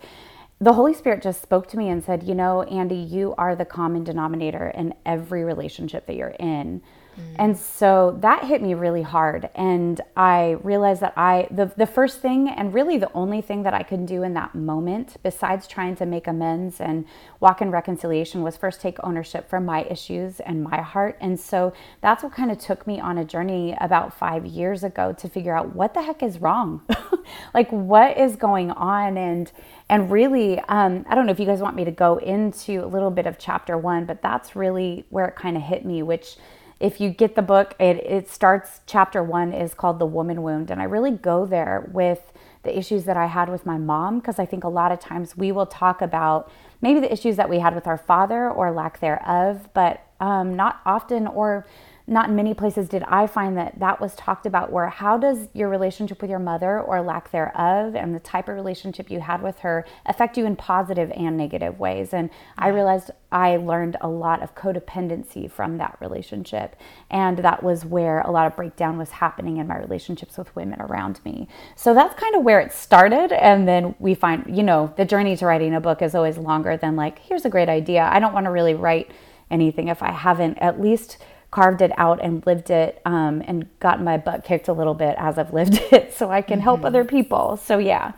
the 0.62 0.74
Holy 0.74 0.94
Spirit 0.94 1.24
just 1.24 1.42
spoke 1.42 1.68
to 1.70 1.78
me 1.78 1.90
and 1.90 2.04
said, 2.04 2.22
You 2.22 2.36
know, 2.36 2.64
Andi, 2.70 3.10
you 3.10 3.34
are 3.36 3.56
the 3.56 3.66
common 3.66 4.04
denominator 4.04 4.70
in 4.70 4.94
every 5.08 5.44
relationship 5.44 6.06
that 6.06 6.16
you're 6.16 6.36
in. 6.40 6.84
Mm. 7.22 7.36
And 7.40 7.58
so 7.58 8.18
that 8.22 8.44
hit 8.46 8.62
me 8.62 8.74
really 8.74 9.02
hard. 9.02 9.50
And 9.56 10.00
I 10.16 10.58
realized 10.64 11.02
that 11.02 11.14
I, 11.16 11.48
the, 11.52 11.72
the 11.76 11.86
first 11.86 12.20
thing 12.20 12.50
and 12.50 12.74
really 12.74 12.98
the 12.98 13.12
only 13.14 13.42
thing 13.42 13.64
that 13.64 13.74
I 13.74 13.84
could 13.84 14.06
do 14.06 14.24
in 14.24 14.34
that 14.34 14.56
moment, 14.56 15.18
besides 15.24 15.68
trying 15.68 15.96
to 15.98 16.06
make 16.06 16.28
amends 16.28 16.80
and 16.80 17.06
walk 17.40 17.62
in 17.62 17.72
reconciliation, 17.72 18.44
was 18.44 18.58
first 18.58 18.82
take 18.82 18.98
ownership 19.04 19.50
for 19.50 19.60
my 19.60 19.84
issues 19.84 20.40
and 20.40 20.64
my 20.64 20.82
heart. 20.82 21.18
And 21.22 21.40
so 21.40 21.74
that's 22.02 22.24
what 22.24 22.34
kind 22.34 22.52
of 22.52 22.58
took 22.58 22.86
me 22.86 23.00
on 23.00 23.18
a 23.18 23.26
journey 23.26 23.76
about 23.80 24.14
five 24.14 24.46
years 24.46 24.84
ago 24.84 25.14
to 25.14 25.30
figure 25.30 25.56
out 25.56 25.76
what 25.76 25.94
the 25.94 26.02
heck 26.02 26.24
is 26.24 26.40
wrong? 26.40 26.82
like, 27.54 27.70
what 27.72 28.18
is 28.18 28.36
going 28.36 28.72
on? 28.72 29.18
And 29.18 29.52
and 29.92 30.10
really, 30.10 30.58
um, 30.70 31.06
I 31.10 31.16
don't 31.16 31.26
know 31.26 31.34
if 31.34 31.40
you 31.40 31.46
guys 31.46 31.60
want 31.60 31.76
me 31.76 31.84
to 31.84 31.92
go 31.92 32.16
into 32.16 32.82
a 32.82 32.88
little 32.88 33.12
bit 33.12 33.28
of 33.28 33.38
chapter 33.38 33.78
one, 33.78 34.06
but 34.06 34.22
that's 34.22 34.56
really 34.56 35.06
where 35.10 35.26
it 35.26 35.36
kind 35.36 35.58
of 35.58 35.64
hit 35.64 35.86
me, 35.86 36.02
which 36.02 36.38
if 36.82 37.00
you 37.00 37.10
get 37.10 37.36
the 37.36 37.42
book, 37.42 37.76
it, 37.80 37.98
it 37.98 38.30
starts, 38.30 38.82
chapter 38.88 39.24
one 39.24 39.54
is 39.54 39.74
called 39.74 40.00
The 40.00 40.06
Woman 40.06 40.42
Wound. 40.42 40.72
And 40.72 40.82
I 40.82 40.86
really 40.86 41.12
go 41.12 41.46
there 41.46 41.90
with 41.94 42.34
the 42.64 42.78
issues 42.78 43.06
that 43.06 43.18
I 43.18 43.28
had 43.28 43.50
with 43.50 43.66
my 43.66 43.78
mom, 43.78 44.20
because 44.20 44.40
I 44.40 44.46
think 44.46 44.64
a 44.64 44.70
lot 44.70 44.92
of 44.92 45.00
times 45.00 45.38
we 45.38 45.52
will 45.52 45.66
talk 45.66 46.02
about 46.02 46.52
maybe 46.82 47.00
the 47.00 47.12
issues 47.12 47.36
that 47.38 47.50
we 47.50 47.60
had 47.60 47.76
with 47.76 47.88
our 47.88 47.98
father 47.98 48.50
or 48.50 48.72
lack 48.72 49.00
thereof, 49.00 49.70
but 49.74 50.02
um, 50.20 50.56
not 50.56 50.82
often 50.86 51.28
or 51.28 51.66
not 52.08 52.30
in 52.30 52.36
many 52.36 52.54
places 52.54 52.90
did 52.90 53.04
I 53.04 53.28
find 53.28 53.58
that 53.58 53.80
that 53.80 54.02
was 54.02 54.16
talked 54.16 54.46
about 54.46 54.72
where 54.72 54.90
how 54.90 55.18
does 55.18 55.48
your 55.54 55.70
relationship 55.70 56.22
with 56.22 56.30
your 56.30 56.40
mother 56.40 56.80
or 56.80 57.02
lack 57.02 57.32
thereof 57.32 57.96
and 57.96 58.14
the 58.14 58.20
type 58.20 58.50
of 58.50 58.56
relationship 58.56 59.10
you 59.10 59.20
had 59.20 59.42
with 59.42 59.60
her 59.60 59.86
affect 60.06 60.38
you 60.38 60.46
in 60.46 60.56
positive 60.56 61.12
and 61.16 61.38
negative 61.38 61.80
ways? 61.80 62.14
And 62.14 62.30
I 62.58 62.70
realized 62.70 63.12
I 63.32 63.58
learned 63.58 63.98
a 64.02 64.08
lot 64.08 64.44
of 64.44 64.56
codependency 64.56 65.50
from 65.50 65.78
that 65.78 65.98
relationship 66.02 66.76
and 67.10 67.38
that 67.40 67.64
was 67.64 67.86
where 67.86 68.22
a 68.22 68.32
lot 68.32 68.48
of 68.48 68.56
breakdown 68.56 68.98
was 68.98 69.12
happening 69.12 69.58
in 69.58 69.68
my 69.68 69.78
relationships 69.78 70.38
with 70.38 70.54
women 70.56 70.82
around 70.82 71.24
me. 71.24 71.48
So 71.76 71.94
that's 71.94 72.20
kind 72.20 72.36
of 72.36 72.44
where 72.44 72.60
it 72.60 72.74
started 72.74 73.32
and 73.32 73.68
then 73.68 73.96
we 74.00 74.16
find 74.16 74.46
you 74.56 74.64
know 74.64 74.94
the 74.98 75.06
journey 75.06 75.36
to 75.38 75.46
writing 75.46 75.74
a 75.76 75.82
book 75.82 76.02
is 76.02 76.16
always 76.16 76.38
longer 76.38 76.78
than 76.78 76.96
like 76.96 77.20
here's 77.20 77.46
a 77.46 77.50
great 77.50 77.70
idea. 77.70 78.10
I 78.12 78.20
don't 78.20 78.34
want 78.34 78.46
to 78.46 78.52
really 78.52 78.74
write 78.74 79.12
anything 79.50 79.90
if 79.90 80.02
I 80.02 80.12
haven't 80.12 80.58
at 80.58 80.82
least 80.82 81.18
carved 81.52 81.82
it 81.82 81.92
out 81.98 82.20
and 82.22 82.46
lived 82.46 82.70
it 82.70 83.02
um, 83.06 83.44
and 83.46 83.68
gotten 83.80 84.06
my 84.06 84.18
butt 84.18 84.44
kicked 84.44 84.68
a 84.68 84.74
little 84.74 84.94
bit 84.94 85.16
as 85.18 85.38
I've 85.38 85.54
lived 85.54 85.76
it 85.92 86.14
so 86.14 86.32
I 86.32 86.42
can 86.42 86.58
mm-hmm. 86.58 86.64
help 86.64 86.86
other 86.86 87.04
people. 87.04 87.58
So, 87.58 87.78
yeah. 87.78 88.14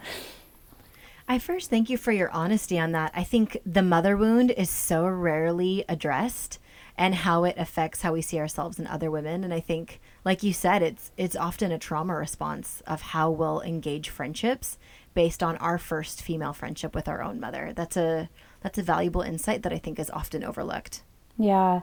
I 1.27 1.39
first 1.39 1.69
thank 1.69 1.89
you 1.89 1.97
for 1.97 2.11
your 2.11 2.29
honesty 2.31 2.77
on 2.77 2.91
that. 2.91 3.11
I 3.15 3.23
think 3.23 3.57
the 3.65 3.81
mother 3.81 4.15
wound 4.17 4.51
is 4.51 4.69
so 4.69 5.07
rarely 5.07 5.83
addressed 5.87 6.59
and 6.97 7.15
how 7.15 7.43
it 7.43 7.55
affects 7.57 8.01
how 8.01 8.13
we 8.13 8.21
see 8.21 8.39
ourselves 8.39 8.77
and 8.77 8.87
other 8.87 9.09
women 9.09 9.43
and 9.43 9.51
I 9.51 9.59
think 9.59 9.99
like 10.23 10.43
you 10.43 10.53
said 10.53 10.83
it's 10.83 11.11
it's 11.17 11.35
often 11.35 11.71
a 11.71 11.79
trauma 11.79 12.15
response 12.15 12.83
of 12.85 13.01
how 13.01 13.31
we'll 13.31 13.61
engage 13.61 14.09
friendships 14.09 14.77
based 15.13 15.43
on 15.43 15.57
our 15.57 15.77
first 15.77 16.21
female 16.21 16.53
friendship 16.53 16.95
with 16.95 17.07
our 17.07 17.23
own 17.23 17.39
mother. 17.39 17.73
That's 17.75 17.97
a 17.97 18.29
that's 18.61 18.77
a 18.77 18.83
valuable 18.83 19.21
insight 19.21 19.63
that 19.63 19.73
I 19.73 19.77
think 19.77 19.99
is 19.99 20.09
often 20.09 20.43
overlooked. 20.43 21.01
Yeah. 21.37 21.81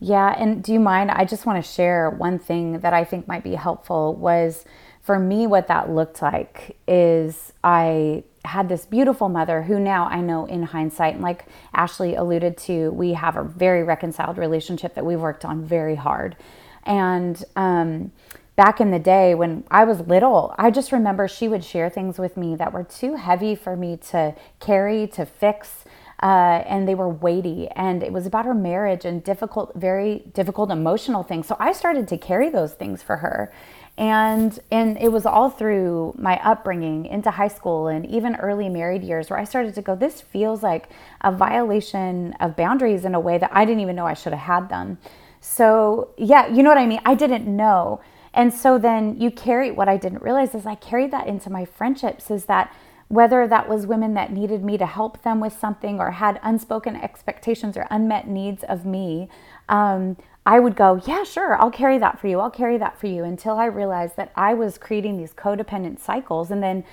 Yeah, 0.00 0.34
and 0.38 0.62
do 0.62 0.72
you 0.72 0.80
mind? 0.80 1.10
I 1.10 1.24
just 1.24 1.44
want 1.44 1.64
to 1.64 1.70
share 1.70 2.10
one 2.10 2.38
thing 2.38 2.80
that 2.80 2.92
I 2.92 3.04
think 3.04 3.26
might 3.26 3.42
be 3.42 3.56
helpful 3.56 4.14
was 4.14 4.64
for 5.00 5.18
me 5.18 5.46
what 5.46 5.66
that 5.68 5.90
looked 5.90 6.22
like 6.22 6.76
is 6.86 7.52
I 7.64 8.24
had 8.44 8.68
this 8.68 8.86
beautiful 8.86 9.28
mother 9.28 9.62
who 9.62 9.80
now 9.80 10.06
I 10.06 10.20
know 10.20 10.46
in 10.46 10.62
hindsight, 10.62 11.14
and 11.14 11.22
like 11.22 11.46
Ashley 11.74 12.14
alluded 12.14 12.56
to, 12.58 12.90
we 12.90 13.14
have 13.14 13.36
a 13.36 13.42
very 13.42 13.82
reconciled 13.82 14.38
relationship 14.38 14.94
that 14.94 15.04
we've 15.04 15.20
worked 15.20 15.44
on 15.44 15.64
very 15.64 15.96
hard. 15.96 16.36
And 16.84 17.42
um, 17.56 18.12
back 18.54 18.80
in 18.80 18.90
the 18.90 18.98
day 18.98 19.34
when 19.34 19.64
I 19.70 19.84
was 19.84 20.00
little, 20.00 20.54
I 20.58 20.70
just 20.70 20.92
remember 20.92 21.28
she 21.28 21.48
would 21.48 21.64
share 21.64 21.90
things 21.90 22.18
with 22.18 22.36
me 22.36 22.54
that 22.56 22.72
were 22.72 22.84
too 22.84 23.16
heavy 23.16 23.54
for 23.54 23.76
me 23.76 23.96
to 24.10 24.34
carry, 24.60 25.06
to 25.08 25.26
fix. 25.26 25.84
Uh, 26.20 26.64
and 26.66 26.88
they 26.88 26.96
were 26.96 27.08
weighty. 27.08 27.68
And 27.76 28.02
it 28.02 28.12
was 28.12 28.26
about 28.26 28.44
her 28.44 28.54
marriage 28.54 29.04
and 29.04 29.22
difficult 29.22 29.72
very 29.76 30.24
difficult 30.34 30.70
emotional 30.70 31.22
things. 31.22 31.46
So 31.46 31.56
i 31.60 31.72
started 31.72 32.08
to 32.08 32.18
carry 32.18 32.50
those 32.50 32.74
things 32.74 33.02
for 33.02 33.18
her. 33.18 33.52
And 33.96 34.58
and 34.70 34.96
it 34.98 35.12
was 35.12 35.26
all 35.26 35.50
through 35.50 36.14
my 36.18 36.40
upbringing 36.44 37.06
into 37.06 37.30
high 37.30 37.48
school 37.48 37.88
and 37.88 38.04
even 38.06 38.36
early 38.36 38.68
married 38.68 39.02
years 39.02 39.28
where 39.30 39.38
i 39.38 39.44
started 39.44 39.74
to 39.74 39.82
go 39.82 39.96
this 39.96 40.20
feels 40.20 40.62
like 40.62 40.88
a 41.20 41.32
violation 41.32 42.32
of 42.40 42.56
boundaries 42.56 43.04
in 43.04 43.14
a 43.14 43.20
way 43.20 43.38
that 43.38 43.50
i 43.52 43.64
didn't 43.64 43.80
even 43.80 43.96
know 43.96 44.06
i 44.06 44.14
should 44.14 44.32
have 44.32 44.42
had 44.42 44.68
them. 44.68 44.98
So 45.40 46.10
yeah 46.16 46.48
you 46.48 46.62
know 46.62 46.70
what 46.70 46.78
i 46.78 46.86
mean? 46.86 47.00
I 47.04 47.14
didn't 47.14 47.46
know. 47.46 48.00
And 48.34 48.52
so 48.52 48.78
then 48.78 49.20
you 49.20 49.30
carry 49.30 49.70
what 49.70 49.88
I 49.88 49.96
didn't 49.96 50.22
realize 50.22 50.54
is 50.54 50.66
I 50.66 50.74
carried 50.76 51.10
that 51.10 51.26
into 51.26 51.50
my 51.50 51.64
friendships 51.64 52.30
is 52.30 52.44
that 52.44 52.72
whether 53.08 53.48
that 53.48 53.68
was 53.68 53.86
women 53.86 54.14
that 54.14 54.32
needed 54.32 54.62
me 54.62 54.76
to 54.78 54.86
help 54.86 55.22
them 55.22 55.40
with 55.40 55.52
something 55.52 55.98
or 55.98 56.12
had 56.12 56.38
unspoken 56.42 56.94
expectations 56.94 57.76
or 57.76 57.86
unmet 57.90 58.28
needs 58.28 58.62
of 58.64 58.84
me, 58.84 59.28
um, 59.68 60.16
I 60.44 60.60
would 60.60 60.76
go, 60.76 61.00
Yeah, 61.06 61.24
sure, 61.24 61.60
I'll 61.60 61.70
carry 61.70 61.98
that 61.98 62.20
for 62.20 62.28
you. 62.28 62.40
I'll 62.40 62.50
carry 62.50 62.78
that 62.78 62.98
for 62.98 63.06
you 63.06 63.24
until 63.24 63.58
I 63.58 63.66
realized 63.66 64.16
that 64.16 64.32
I 64.36 64.54
was 64.54 64.78
creating 64.78 65.16
these 65.16 65.32
codependent 65.32 66.00
cycles 66.00 66.50
and 66.50 66.62
then 66.62 66.84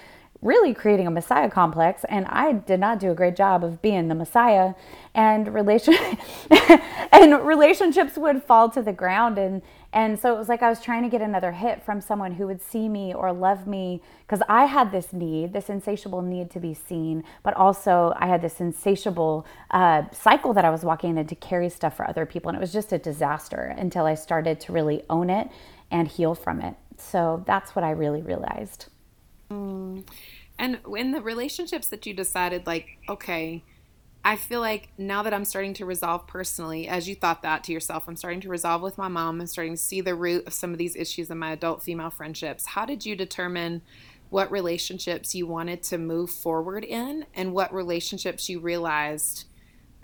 really 0.41 0.73
creating 0.73 1.07
a 1.07 1.11
messiah 1.11 1.49
complex 1.49 2.03
and 2.09 2.25
i 2.27 2.51
did 2.51 2.79
not 2.79 2.99
do 2.99 3.09
a 3.09 3.15
great 3.15 3.35
job 3.35 3.63
of 3.63 3.81
being 3.81 4.09
the 4.09 4.15
messiah 4.15 4.73
and 5.15 5.53
relation 5.53 5.95
and 7.11 7.45
relationships 7.45 8.17
would 8.17 8.43
fall 8.43 8.69
to 8.69 8.81
the 8.81 8.93
ground 8.93 9.37
and 9.37 9.61
and 9.95 10.19
so 10.19 10.35
it 10.35 10.37
was 10.37 10.47
like 10.47 10.61
i 10.61 10.69
was 10.69 10.79
trying 10.79 11.01
to 11.01 11.09
get 11.09 11.21
another 11.21 11.51
hit 11.51 11.81
from 11.83 11.99
someone 11.99 12.33
who 12.33 12.45
would 12.45 12.61
see 12.61 12.87
me 12.87 13.13
or 13.13 13.33
love 13.33 13.65
me 13.65 14.01
because 14.27 14.43
i 14.47 14.65
had 14.65 14.91
this 14.91 15.11
need 15.11 15.53
this 15.53 15.69
insatiable 15.69 16.21
need 16.21 16.51
to 16.51 16.59
be 16.59 16.73
seen 16.73 17.23
but 17.41 17.53
also 17.55 18.13
i 18.17 18.27
had 18.27 18.41
this 18.41 18.61
insatiable 18.61 19.45
uh, 19.71 20.03
cycle 20.11 20.53
that 20.53 20.63
i 20.63 20.69
was 20.69 20.83
walking 20.83 21.17
in 21.17 21.25
to 21.25 21.35
carry 21.35 21.69
stuff 21.69 21.95
for 21.95 22.07
other 22.07 22.25
people. 22.25 22.49
And 22.49 22.57
it 22.57 22.61
was 22.61 22.73
just 22.73 22.91
a 22.91 22.97
disaster 22.97 23.73
until 23.77 24.05
i 24.05 24.15
started 24.15 24.59
to 24.61 24.71
really 24.71 25.03
own 25.09 25.29
it 25.29 25.49
and 25.91 26.07
heal 26.07 26.35
from 26.35 26.61
it. 26.61 26.75
So 26.97 27.43
that's 27.45 27.75
what 27.75 27.83
i 27.83 27.91
really 27.91 28.21
realized. 28.21 28.87
Mm. 29.49 30.07
And 30.57 30.79
in 30.95 31.11
the 31.11 31.21
relationships 31.21 31.87
that 31.89 32.05
you 32.05 32.13
decided, 32.13 32.65
like, 32.65 32.97
okay, 33.09 33.63
I 34.27 34.37
feel 34.37 34.59
like 34.59 34.89
now 34.97 35.21
that 35.21 35.35
I'm 35.35 35.45
starting 35.45 35.75
to 35.75 35.85
resolve 35.85 36.25
personally, 36.25 36.87
as 36.87 37.07
you 37.07 37.13
thought 37.13 37.43
that 37.43 37.63
to 37.65 37.71
yourself, 37.71 38.07
I'm 38.07 38.15
starting 38.15 38.41
to 38.41 38.49
resolve 38.49 38.81
with 38.81 38.97
my 38.97 39.07
mom. 39.07 39.39
I'm 39.39 39.45
starting 39.45 39.73
to 39.73 39.79
see 39.79 40.01
the 40.01 40.15
root 40.15 40.47
of 40.47 40.53
some 40.53 40.71
of 40.71 40.79
these 40.79 40.95
issues 40.95 41.29
in 41.29 41.37
my 41.37 41.51
adult 41.51 41.83
female 41.83 42.09
friendships. 42.09 42.65
How 42.65 42.85
did 42.85 43.05
you 43.05 43.15
determine 43.15 43.83
what 44.31 44.51
relationships 44.51 45.35
you 45.35 45.45
wanted 45.45 45.83
to 45.83 45.99
move 45.99 46.31
forward 46.31 46.83
in 46.83 47.27
and 47.35 47.53
what 47.53 47.71
relationships 47.71 48.49
you 48.49 48.59
realized 48.59 49.45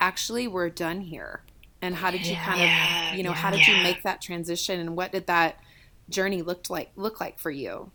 actually 0.00 0.46
were 0.46 0.70
done 0.70 1.00
here? 1.00 1.42
And 1.82 1.96
how 1.96 2.12
did 2.12 2.24
you 2.24 2.36
kind 2.36 2.60
of, 2.60 3.18
you 3.18 3.24
know, 3.24 3.30
yeah, 3.30 3.34
how 3.34 3.50
did 3.50 3.66
yeah. 3.66 3.76
you 3.76 3.82
make 3.82 4.04
that 4.04 4.22
transition 4.22 4.78
and 4.78 4.96
what 4.96 5.10
did 5.10 5.26
that 5.26 5.56
journey 6.08 6.42
look 6.42 6.70
like 6.70 6.92
look 6.94 7.20
like 7.20 7.40
for 7.40 7.50
you? 7.50 7.90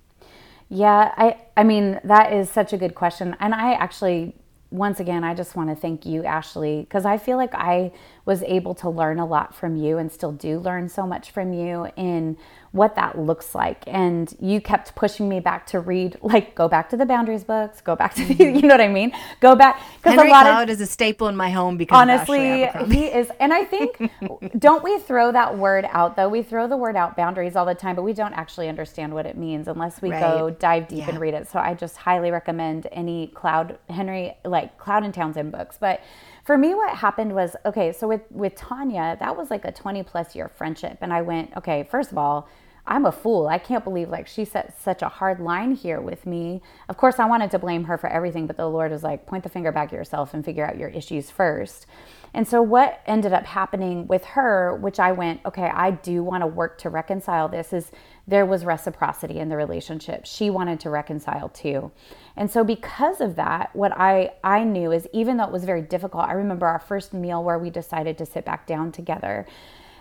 Yeah, 0.68 1.14
I 1.16 1.38
I 1.56 1.64
mean 1.64 2.02
that 2.04 2.34
is 2.34 2.50
such 2.50 2.74
a 2.74 2.78
good 2.78 2.96
question. 2.96 3.38
And 3.40 3.56
I 3.56 3.76
actually 3.76 4.36
once 4.70 5.00
again 5.00 5.24
I 5.24 5.34
just 5.34 5.56
want 5.56 5.70
to 5.70 5.76
thank 5.76 6.06
you 6.06 6.24
Ashley 6.26 6.82
because 6.82 7.06
I 7.06 7.18
feel 7.18 7.38
like 7.38 7.54
I 7.56 7.92
was 8.26 8.44
able 8.44 8.76
to 8.76 8.90
learn 8.90 9.20
a 9.20 9.26
lot 9.26 9.56
from 9.56 9.76
you 9.76 9.98
and 9.98 10.12
still 10.12 10.32
do 10.32 10.60
learn 10.60 10.90
so 10.90 11.08
much 11.08 11.32
from 11.32 11.54
you 11.54 11.88
in 11.96 12.38
what 12.72 12.96
that 12.96 13.18
looks 13.18 13.56
like. 13.56 13.84
And 13.88 14.34
you 14.40 14.62
kept 14.62 14.96
pushing 14.96 15.28
me 15.30 15.40
back 15.40 15.66
to 15.68 15.80
read, 15.80 16.18
like, 16.22 16.56
go 16.56 16.68
back 16.68 16.90
to 16.90 16.98
the 16.98 17.06
boundaries 17.06 17.44
books, 17.44 17.82
go 17.82 17.96
back 17.96 18.14
to, 18.16 18.26
the, 18.26 18.34
mm-hmm. 18.34 18.56
you 18.58 18.62
know 18.64 18.76
what 18.76 18.82
I 18.82 18.88
mean? 18.88 19.12
Go 19.40 19.56
back. 19.56 19.82
Because 19.98 20.16
a 20.16 20.30
lot 20.30 20.44
Cloud 20.44 20.64
of, 20.64 20.70
is 20.70 20.82
a 20.82 20.86
staple 20.86 21.28
in 21.28 21.36
my 21.36 21.50
home 21.50 21.78
because 21.78 21.98
honestly, 21.98 22.68
he 22.88 23.06
is. 23.06 23.30
And 23.40 23.54
I 23.54 23.64
think, 23.64 24.12
don't 24.60 24.84
we 24.84 25.00
throw 25.00 25.32
that 25.32 25.58
word 25.58 25.86
out 25.90 26.16
though? 26.16 26.30
We 26.30 26.44
throw 26.44 26.68
the 26.68 26.78
word 26.78 26.96
out 26.96 27.16
boundaries 27.16 27.56
all 27.56 27.66
the 27.66 27.76
time, 27.76 27.96
but 27.96 28.04
we 28.04 28.14
don't 28.14 28.34
actually 28.34 28.70
understand 28.70 29.14
what 29.14 29.26
it 29.26 29.38
means 29.38 29.68
unless 29.68 30.02
we 30.02 30.12
right. 30.12 30.22
go 30.22 30.50
dive 30.50 30.88
deep 30.88 31.00
yeah. 31.00 31.10
and 31.10 31.20
read 31.20 31.34
it. 31.34 31.48
So 31.48 31.60
I 31.60 31.74
just 31.74 31.98
highly 31.98 32.32
recommend 32.32 32.88
any 32.92 33.28
Cloud, 33.28 33.78
Henry, 33.90 34.38
like 34.46 34.78
Cloud 34.78 35.04
and 35.04 35.14
Townsend 35.14 35.52
books. 35.52 35.78
But 35.80 36.02
for 36.48 36.58
me 36.58 36.74
what 36.74 36.96
happened 36.96 37.36
was 37.36 37.58
okay 37.66 37.92
so 37.92 38.08
with 38.08 38.22
with 38.32 38.56
tanya 38.56 39.18
that 39.20 39.36
was 39.36 39.52
like 39.52 39.66
a 39.66 39.72
20 39.72 40.02
plus 40.04 40.34
year 40.34 40.48
friendship. 40.48 40.98
And 41.02 41.12
i 41.12 41.22
went 41.22 41.56
okay 41.58 41.84
first 41.84 42.12
of 42.14 42.18
all 42.18 42.48
i'm 42.88 43.06
a 43.06 43.12
fool 43.12 43.48
i 43.48 43.58
can't 43.58 43.84
believe 43.84 44.10
like 44.10 44.28
she 44.28 44.46
set 44.46 44.80
such 44.82 45.02
a 45.02 45.10
hard 45.10 45.40
line 45.40 45.74
here 45.74 46.02
with 46.02 46.26
me 46.26 46.62
of 46.90 46.98
course 46.98 47.20
i 47.20 47.26
wanted 47.26 47.52
to 47.52 47.60
blame 47.60 47.84
her 47.84 47.98
for 47.98 48.10
everything 48.10 48.48
but 48.48 48.58
the 48.58 48.68
lord 48.68 48.92
was 48.92 49.04
like 49.04 49.26
point 49.26 49.44
the 49.44 49.50
finger 49.50 49.72
back 49.72 49.90
at 49.90 49.94
yourself 49.94 50.34
and 50.34 50.44
figure 50.44 50.66
out 50.66 50.78
your 50.78 50.90
issues 50.90 51.30
first 51.30 51.86
and 52.34 52.48
so, 52.48 52.62
what 52.62 53.02
ended 53.08 53.34
up 53.34 53.46
happening 53.46 54.06
with 54.08 54.24
her, 54.26 54.76
which 54.76 55.00
I 55.00 55.12
went, 55.12 55.42
okay, 55.46 55.72
I 55.74 55.92
do 55.92 56.24
want 56.24 56.44
to 56.44 56.48
work 56.48 56.78
to 56.80 56.90
reconcile 56.90 57.48
this, 57.48 57.74
is 57.74 57.92
there 58.28 58.46
was 58.46 58.66
reciprocity 58.66 59.40
in 59.40 59.50
the 59.50 59.56
relationship. 59.56 60.26
She 60.26 60.50
wanted 60.50 60.80
to 60.82 60.90
reconcile 60.90 61.50
too. 61.50 61.92
And 62.36 62.52
so 62.52 62.64
because 62.64 63.22
of 63.22 63.38
that, 63.38 63.76
what 63.76 63.92
I 63.94 64.34
I 64.44 64.64
knew 64.64 64.92
is 64.92 65.08
even 65.14 65.38
though 65.38 65.46
it 65.46 65.52
was 65.52 65.64
very 65.64 65.82
difficult, 65.82 66.26
I 66.26 66.34
remember 66.34 66.68
our 66.68 66.80
first 66.80 67.14
meal 67.14 67.44
where 67.44 67.58
we 67.58 67.70
decided 67.70 68.18
to 68.20 68.26
sit 68.26 68.46
back 68.46 68.68
down 68.68 68.92
together 68.92 69.48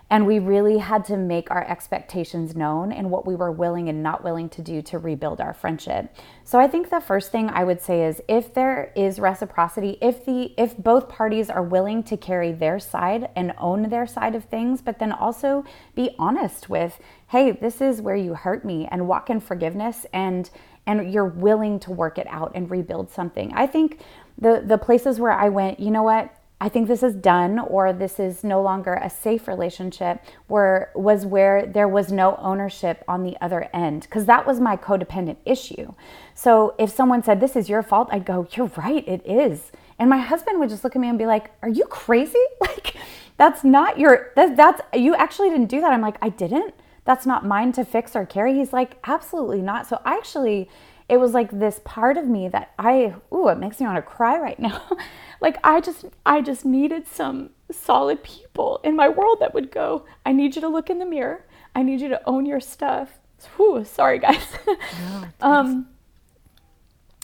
and 0.09 0.25
we 0.25 0.39
really 0.39 0.79
had 0.79 1.05
to 1.05 1.17
make 1.17 1.51
our 1.51 1.65
expectations 1.67 2.55
known 2.55 2.93
and 2.93 3.11
what 3.11 3.27
we 3.27 3.35
were 3.35 3.51
willing 3.51 3.89
and 3.89 4.03
not 4.03 4.23
willing 4.23 4.49
to 4.49 4.63
do 4.63 4.81
to 4.81 4.99
rebuild 4.99 5.41
our 5.41 5.53
friendship. 5.53 6.15
So 6.45 6.61
I 6.61 6.69
think 6.69 6.91
the 6.91 7.01
first 7.01 7.33
thing 7.33 7.51
I 7.51 7.65
would 7.65 7.81
say 7.83 8.05
is 8.05 8.23
if 8.29 8.55
there 8.55 8.93
is 8.95 9.19
reciprocity, 9.19 9.99
if 10.01 10.25
the 10.25 10.55
if 10.57 10.77
both 10.77 11.09
parties 11.09 11.51
are 11.51 11.63
willing 11.63 12.05
to 12.05 12.17
carry 12.17 12.53
their 12.53 12.79
side 12.79 13.31
and 13.35 13.53
own 13.59 13.89
their 13.89 14.07
side 14.07 14.37
of 14.37 14.45
things, 14.45 14.81
but 14.81 15.01
then 15.01 15.11
also 15.11 15.65
be 15.97 16.15
honest 16.19 16.69
with, 16.69 17.01
hey, 17.29 17.51
this 17.51 17.81
is 17.81 18.01
where 18.01 18.17
you 18.17 18.35
hurt 18.35 18.65
me 18.65 18.87
and 18.91 19.09
walk 19.09 19.29
in 19.29 19.41
forgiveness 19.41 20.07
and 20.13 20.51
and 20.87 21.13
you're 21.13 21.25
willing 21.25 21.81
to 21.81 21.91
work 21.91 22.17
it 22.17 22.29
out 22.29 22.53
and 22.55 22.71
rebuild 22.71 23.11
something. 23.11 23.53
I 23.55 23.67
think 23.67 24.01
the 24.39 24.63
the 24.65 24.79
places 24.79 25.19
where 25.19 25.33
I 25.33 25.49
went, 25.49 25.81
you 25.81 25.91
know 25.91 26.05
what? 26.05 26.33
I 26.59 26.71
think 26.71 26.89
this 26.89 27.03
is 27.03 27.15
done 27.15 27.59
or 27.59 27.93
this 27.93 28.19
is 28.19 28.43
no 28.43 28.63
longer 28.63 28.95
a 28.95 29.11
safe 29.11 29.47
relationship 29.47 30.25
where 30.47 30.91
was 30.95 31.27
where 31.27 31.67
there 31.67 31.89
was 31.89 32.11
no 32.11 32.37
ownership 32.37 33.05
on 33.07 33.25
the 33.25 33.37
other 33.43 33.69
end 33.75 34.03
because 34.03 34.25
that 34.25 34.47
was 34.47 34.59
my 34.59 34.75
codependent 34.75 35.37
issue. 35.45 35.93
So 36.35 36.75
if 36.79 36.91
someone 36.91 37.23
said 37.23 37.41
this 37.41 37.57
is 37.57 37.69
your 37.69 37.83
fault, 37.83 38.09
I'd 38.11 38.25
go, 38.25 38.47
"You're 38.53 38.71
right, 38.77 39.07
it 39.07 39.23
is." 39.27 39.71
And 39.99 40.09
my 40.09 40.19
husband 40.19 40.59
would 40.59 40.71
just 40.71 40.83
look 40.83 40.97
at 40.97 41.03
me 41.03 41.09
and 41.09 41.19
be 41.19 41.27
like, 41.27 41.51
"Are 41.63 41.69
you 41.69 41.85
crazy? 41.87 42.39
Like 42.61 42.97
that's 43.37 43.65
not 43.65 43.99
your 43.99 44.33
that, 44.35 44.57
that's 44.57 44.81
you 44.95 45.15
actually 45.15 45.51
didn't 45.51 45.67
do 45.69 45.83
that." 45.83 45.93
I'm 45.93 46.01
like, 46.01 46.17
"I 46.23 46.31
didn't. 46.31 46.75
That's 47.05 47.27
not 47.27 47.45
mine 47.45 47.73
to 47.73 47.85
fix 47.85 48.17
or 48.17 48.25
carry." 48.25 48.55
He's 48.55 48.73
like, 48.73 48.97
"Absolutely 49.05 49.61
not." 49.61 49.87
So 49.87 50.01
I 50.07 50.17
actually 50.17 50.71
it 51.09 51.19
was 51.19 51.33
like 51.33 51.51
this 51.51 51.81
part 51.85 52.17
of 52.17 52.27
me 52.27 52.49
that 52.49 52.73
I, 52.79 53.15
ooh, 53.33 53.49
it 53.49 53.59
makes 53.59 53.79
me 53.79 53.87
want 53.87 53.97
to 53.97 54.03
cry 54.03 54.39
right 54.39 54.59
now. 54.59 54.83
like 55.41 55.57
I 55.63 55.81
just, 55.81 56.07
I 56.25 56.41
just 56.41 56.65
needed 56.65 57.07
some 57.07 57.51
solid 57.71 58.23
people 58.23 58.81
in 58.83 58.97
my 58.97 59.09
world 59.09 59.39
that 59.41 59.55
would 59.55 59.71
go, 59.71 60.05
I 60.25 60.33
need 60.33 60.57
you 60.57 60.61
to 60.63 60.69
look 60.69 60.91
in 60.91 60.99
the 60.99 61.07
mirror. 61.07 61.45
I 61.75 61.83
need 61.83 62.01
you 62.01 62.09
to 62.09 62.21
own 62.29 62.47
your 62.47 62.61
stuff. 62.61 63.19
Whew, 63.57 63.85
sorry 63.85 64.19
guys. 64.19 64.47
No, 64.67 65.25
um, 65.41 65.89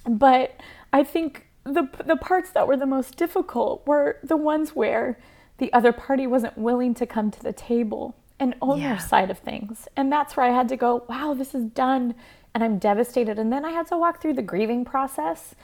but 0.09 0.61
I 0.93 1.05
think 1.05 1.47
the 1.65 1.89
the 2.05 2.17
parts 2.17 2.51
that 2.51 2.67
were 2.67 2.77
the 2.77 2.87
most 2.87 3.17
difficult 3.17 3.87
were 3.87 4.19
the 4.23 4.37
ones 4.37 4.75
where 4.77 5.19
the 5.59 5.73
other 5.73 5.93
party 5.93 6.27
wasn't 6.27 6.59
willing 6.59 6.93
to 6.95 7.07
come 7.07 7.31
to 7.31 7.43
the 7.43 7.53
table 7.53 8.17
and 8.39 8.55
own 8.61 8.81
yeah. 8.81 8.89
their 8.89 8.99
side 8.99 9.31
of 9.31 9.39
things. 9.39 9.87
And 9.97 10.13
that's 10.13 10.37
where 10.37 10.45
I 10.45 10.51
had 10.51 10.69
to 10.71 10.77
go, 10.77 11.05
wow, 11.09 11.35
this 11.35 11.55
is 11.55 11.65
done 11.65 12.15
and 12.55 12.63
I'm 12.63 12.79
devastated. 12.79 13.39
And 13.39 13.53
then 13.53 13.65
I 13.65 13.71
had 13.71 13.87
to 13.89 13.99
walk 13.99 14.21
through 14.21 14.35
the 14.35 14.43
grieving 14.43 14.85
process 14.85 15.55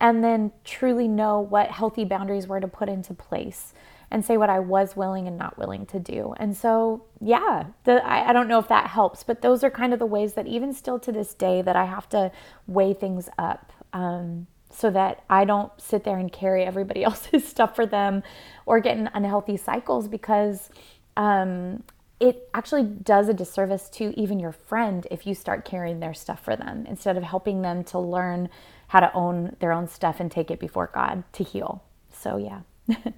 and 0.00 0.22
then 0.22 0.52
truly 0.64 1.08
know 1.08 1.40
what 1.40 1.70
healthy 1.70 2.04
boundaries 2.04 2.46
were 2.46 2.60
to 2.60 2.68
put 2.68 2.88
into 2.88 3.14
place 3.14 3.72
and 4.10 4.24
say 4.24 4.36
what 4.36 4.50
I 4.50 4.60
was 4.60 4.94
willing 4.94 5.26
and 5.26 5.36
not 5.36 5.58
willing 5.58 5.86
to 5.86 5.98
do. 5.98 6.34
And 6.36 6.56
so, 6.56 7.04
yeah, 7.20 7.64
the, 7.84 8.04
I, 8.06 8.30
I 8.30 8.32
don't 8.32 8.46
know 8.46 8.58
if 8.58 8.68
that 8.68 8.88
helps, 8.88 9.24
but 9.24 9.42
those 9.42 9.64
are 9.64 9.70
kind 9.70 9.92
of 9.92 9.98
the 9.98 10.06
ways 10.06 10.34
that 10.34 10.46
even 10.46 10.72
still 10.72 10.98
to 11.00 11.10
this 11.10 11.34
day 11.34 11.60
that 11.62 11.74
I 11.74 11.86
have 11.86 12.08
to 12.10 12.30
weigh 12.66 12.94
things 12.94 13.28
up. 13.38 13.72
Um, 13.92 14.46
so 14.68 14.90
that 14.90 15.24
I 15.30 15.46
don't 15.46 15.72
sit 15.80 16.04
there 16.04 16.18
and 16.18 16.30
carry 16.30 16.64
everybody 16.64 17.02
else's 17.04 17.48
stuff 17.48 17.74
for 17.74 17.86
them 17.86 18.22
or 18.66 18.78
get 18.80 18.98
in 18.98 19.08
unhealthy 19.14 19.56
cycles 19.56 20.06
because 20.06 20.68
um, 21.16 21.82
it 22.18 22.48
actually 22.54 22.84
does 22.84 23.28
a 23.28 23.34
disservice 23.34 23.88
to 23.90 24.18
even 24.18 24.38
your 24.38 24.52
friend 24.52 25.06
if 25.10 25.26
you 25.26 25.34
start 25.34 25.64
carrying 25.64 26.00
their 26.00 26.14
stuff 26.14 26.42
for 26.42 26.56
them 26.56 26.86
instead 26.86 27.16
of 27.16 27.22
helping 27.22 27.62
them 27.62 27.84
to 27.84 27.98
learn 27.98 28.48
how 28.88 29.00
to 29.00 29.12
own 29.12 29.54
their 29.60 29.72
own 29.72 29.86
stuff 29.88 30.20
and 30.20 30.30
take 30.30 30.50
it 30.50 30.58
before 30.58 30.90
God 30.94 31.24
to 31.32 31.44
heal. 31.44 31.82
So, 32.12 32.36
yeah. 32.36 32.60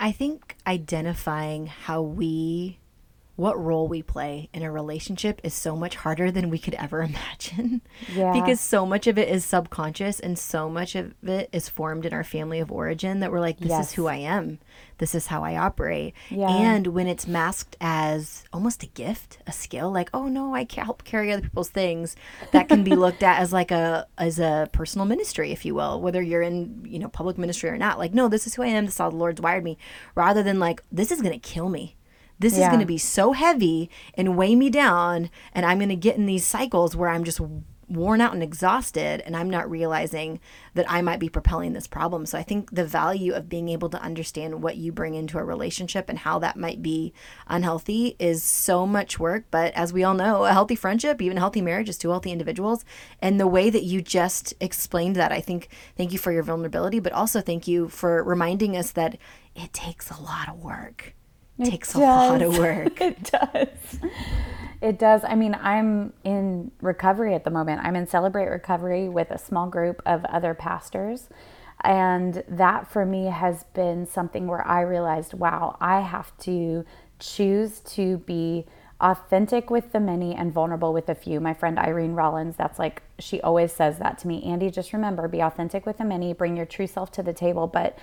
I 0.00 0.12
think 0.12 0.56
identifying 0.66 1.66
how 1.66 2.02
we 2.02 2.78
what 3.40 3.58
role 3.58 3.88
we 3.88 4.02
play 4.02 4.50
in 4.52 4.62
a 4.62 4.70
relationship 4.70 5.40
is 5.42 5.54
so 5.54 5.74
much 5.74 5.96
harder 5.96 6.30
than 6.30 6.50
we 6.50 6.58
could 6.58 6.74
ever 6.74 7.00
imagine. 7.10 7.80
Yeah. 8.14 8.34
because 8.34 8.60
so 8.60 8.84
much 8.84 9.06
of 9.06 9.16
it 9.16 9.30
is 9.30 9.46
subconscious 9.46 10.20
and 10.20 10.38
so 10.38 10.68
much 10.68 10.94
of 10.94 11.14
it 11.26 11.48
is 11.50 11.66
formed 11.66 12.04
in 12.04 12.12
our 12.12 12.22
family 12.22 12.60
of 12.60 12.70
origin 12.70 13.20
that 13.20 13.32
we're 13.32 13.40
like, 13.40 13.58
this 13.58 13.70
yes. 13.70 13.88
is 13.88 13.92
who 13.94 14.08
I 14.08 14.16
am. 14.16 14.58
This 14.98 15.14
is 15.14 15.28
how 15.28 15.42
I 15.42 15.56
operate. 15.56 16.12
Yeah. 16.28 16.50
And 16.50 16.88
when 16.88 17.06
it's 17.06 17.26
masked 17.26 17.74
as 17.80 18.44
almost 18.52 18.82
a 18.82 18.86
gift, 18.86 19.38
a 19.46 19.52
skill, 19.52 19.90
like, 19.90 20.10
oh 20.12 20.28
no, 20.28 20.54
I 20.54 20.66
can 20.66 20.84
help 20.84 21.04
carry 21.04 21.32
other 21.32 21.40
people's 21.40 21.70
things, 21.70 22.16
that 22.52 22.68
can 22.68 22.84
be 22.84 22.90
looked 22.94 23.22
at 23.22 23.40
as 23.40 23.54
like 23.54 23.70
a 23.70 24.06
as 24.18 24.38
a 24.38 24.68
personal 24.72 25.06
ministry, 25.06 25.50
if 25.50 25.64
you 25.64 25.74
will, 25.74 25.98
whether 26.02 26.20
you're 26.20 26.42
in, 26.42 26.84
you 26.86 26.98
know, 26.98 27.08
public 27.08 27.38
ministry 27.38 27.70
or 27.70 27.78
not. 27.78 27.98
Like, 27.98 28.12
no, 28.12 28.28
this 28.28 28.46
is 28.46 28.54
who 28.54 28.62
I 28.62 28.66
am, 28.66 28.84
this 28.84 28.94
is 28.94 28.98
how 28.98 29.08
the 29.08 29.16
Lord's 29.16 29.40
wired 29.40 29.64
me, 29.64 29.78
rather 30.14 30.42
than 30.42 30.58
like, 30.58 30.82
this 30.92 31.10
is 31.10 31.22
gonna 31.22 31.38
kill 31.38 31.70
me 31.70 31.96
this 32.40 32.56
yeah. 32.56 32.64
is 32.64 32.68
going 32.68 32.80
to 32.80 32.86
be 32.86 32.98
so 32.98 33.32
heavy 33.32 33.90
and 34.14 34.36
weigh 34.36 34.56
me 34.56 34.70
down, 34.70 35.30
and 35.54 35.64
I'm 35.64 35.78
going 35.78 35.90
to 35.90 35.96
get 35.96 36.16
in 36.16 36.26
these 36.26 36.44
cycles 36.44 36.96
where 36.96 37.10
I'm 37.10 37.24
just 37.24 37.40
worn 37.90 38.20
out 38.20 38.32
and 38.32 38.42
exhausted 38.42 39.20
and 39.26 39.36
I'm 39.36 39.50
not 39.50 39.68
realizing 39.68 40.38
that 40.74 40.86
I 40.88 41.02
might 41.02 41.18
be 41.18 41.28
propelling 41.28 41.72
this 41.72 41.88
problem. 41.88 42.24
So 42.24 42.38
I 42.38 42.42
think 42.42 42.70
the 42.70 42.84
value 42.84 43.34
of 43.34 43.48
being 43.48 43.68
able 43.68 43.88
to 43.90 44.00
understand 44.00 44.62
what 44.62 44.76
you 44.76 44.92
bring 44.92 45.14
into 45.14 45.38
a 45.38 45.44
relationship 45.44 46.08
and 46.08 46.18
how 46.18 46.38
that 46.38 46.56
might 46.56 46.82
be 46.82 47.12
unhealthy 47.48 48.14
is 48.20 48.44
so 48.44 48.86
much 48.86 49.18
work, 49.18 49.46
but 49.50 49.74
as 49.74 49.92
we 49.92 50.04
all 50.04 50.14
know, 50.14 50.44
a 50.44 50.52
healthy 50.52 50.76
friendship, 50.76 51.20
even 51.20 51.36
a 51.36 51.40
healthy 51.40 51.60
marriage 51.60 51.88
is 51.88 51.98
two 51.98 52.10
healthy 52.10 52.30
individuals. 52.30 52.84
And 53.20 53.40
the 53.40 53.48
way 53.48 53.70
that 53.70 53.82
you 53.82 54.00
just 54.00 54.54
explained 54.60 55.16
that, 55.16 55.32
I 55.32 55.40
think 55.40 55.68
thank 55.96 56.12
you 56.12 56.18
for 56.18 56.30
your 56.30 56.44
vulnerability, 56.44 57.00
but 57.00 57.12
also 57.12 57.40
thank 57.40 57.66
you 57.66 57.88
for 57.88 58.22
reminding 58.22 58.76
us 58.76 58.92
that 58.92 59.18
it 59.56 59.72
takes 59.72 60.10
a 60.10 60.22
lot 60.22 60.48
of 60.48 60.62
work 60.62 61.14
it 61.60 61.70
takes 61.70 61.92
does. 61.92 62.02
a 62.02 62.32
lot 62.32 62.42
of 62.42 62.58
work. 62.58 63.00
it 63.00 63.22
does. 63.22 64.00
It 64.80 64.98
does. 64.98 65.22
I 65.24 65.34
mean, 65.34 65.54
I'm 65.60 66.12
in 66.24 66.70
recovery 66.80 67.34
at 67.34 67.44
the 67.44 67.50
moment. 67.50 67.82
I'm 67.84 67.96
in 67.96 68.06
Celebrate 68.06 68.46
Recovery 68.46 69.08
with 69.08 69.30
a 69.30 69.38
small 69.38 69.68
group 69.68 70.00
of 70.06 70.24
other 70.24 70.54
pastors. 70.54 71.28
And 71.82 72.42
that 72.48 72.90
for 72.90 73.04
me 73.06 73.26
has 73.26 73.64
been 73.74 74.06
something 74.06 74.46
where 74.46 74.66
I 74.66 74.82
realized, 74.82 75.34
wow, 75.34 75.76
I 75.80 76.00
have 76.00 76.36
to 76.38 76.84
choose 77.18 77.80
to 77.80 78.18
be 78.18 78.66
authentic 79.00 79.70
with 79.70 79.92
the 79.92 80.00
many 80.00 80.34
and 80.34 80.52
vulnerable 80.52 80.92
with 80.92 81.06
the 81.06 81.14
few. 81.14 81.40
My 81.40 81.54
friend 81.54 81.78
Irene 81.78 82.12
Rollins, 82.14 82.56
that's 82.56 82.78
like, 82.78 83.02
she 83.18 83.40
always 83.40 83.72
says 83.72 83.98
that 83.98 84.18
to 84.18 84.28
me. 84.28 84.42
Andi, 84.46 84.72
just 84.72 84.92
remember 84.92 85.26
be 85.28 85.40
authentic 85.40 85.86
with 85.86 85.98
the 85.98 86.04
many, 86.04 86.34
bring 86.34 86.56
your 86.56 86.66
true 86.66 86.86
self 86.86 87.10
to 87.12 87.22
the 87.22 87.32
table. 87.32 87.66
But 87.66 87.98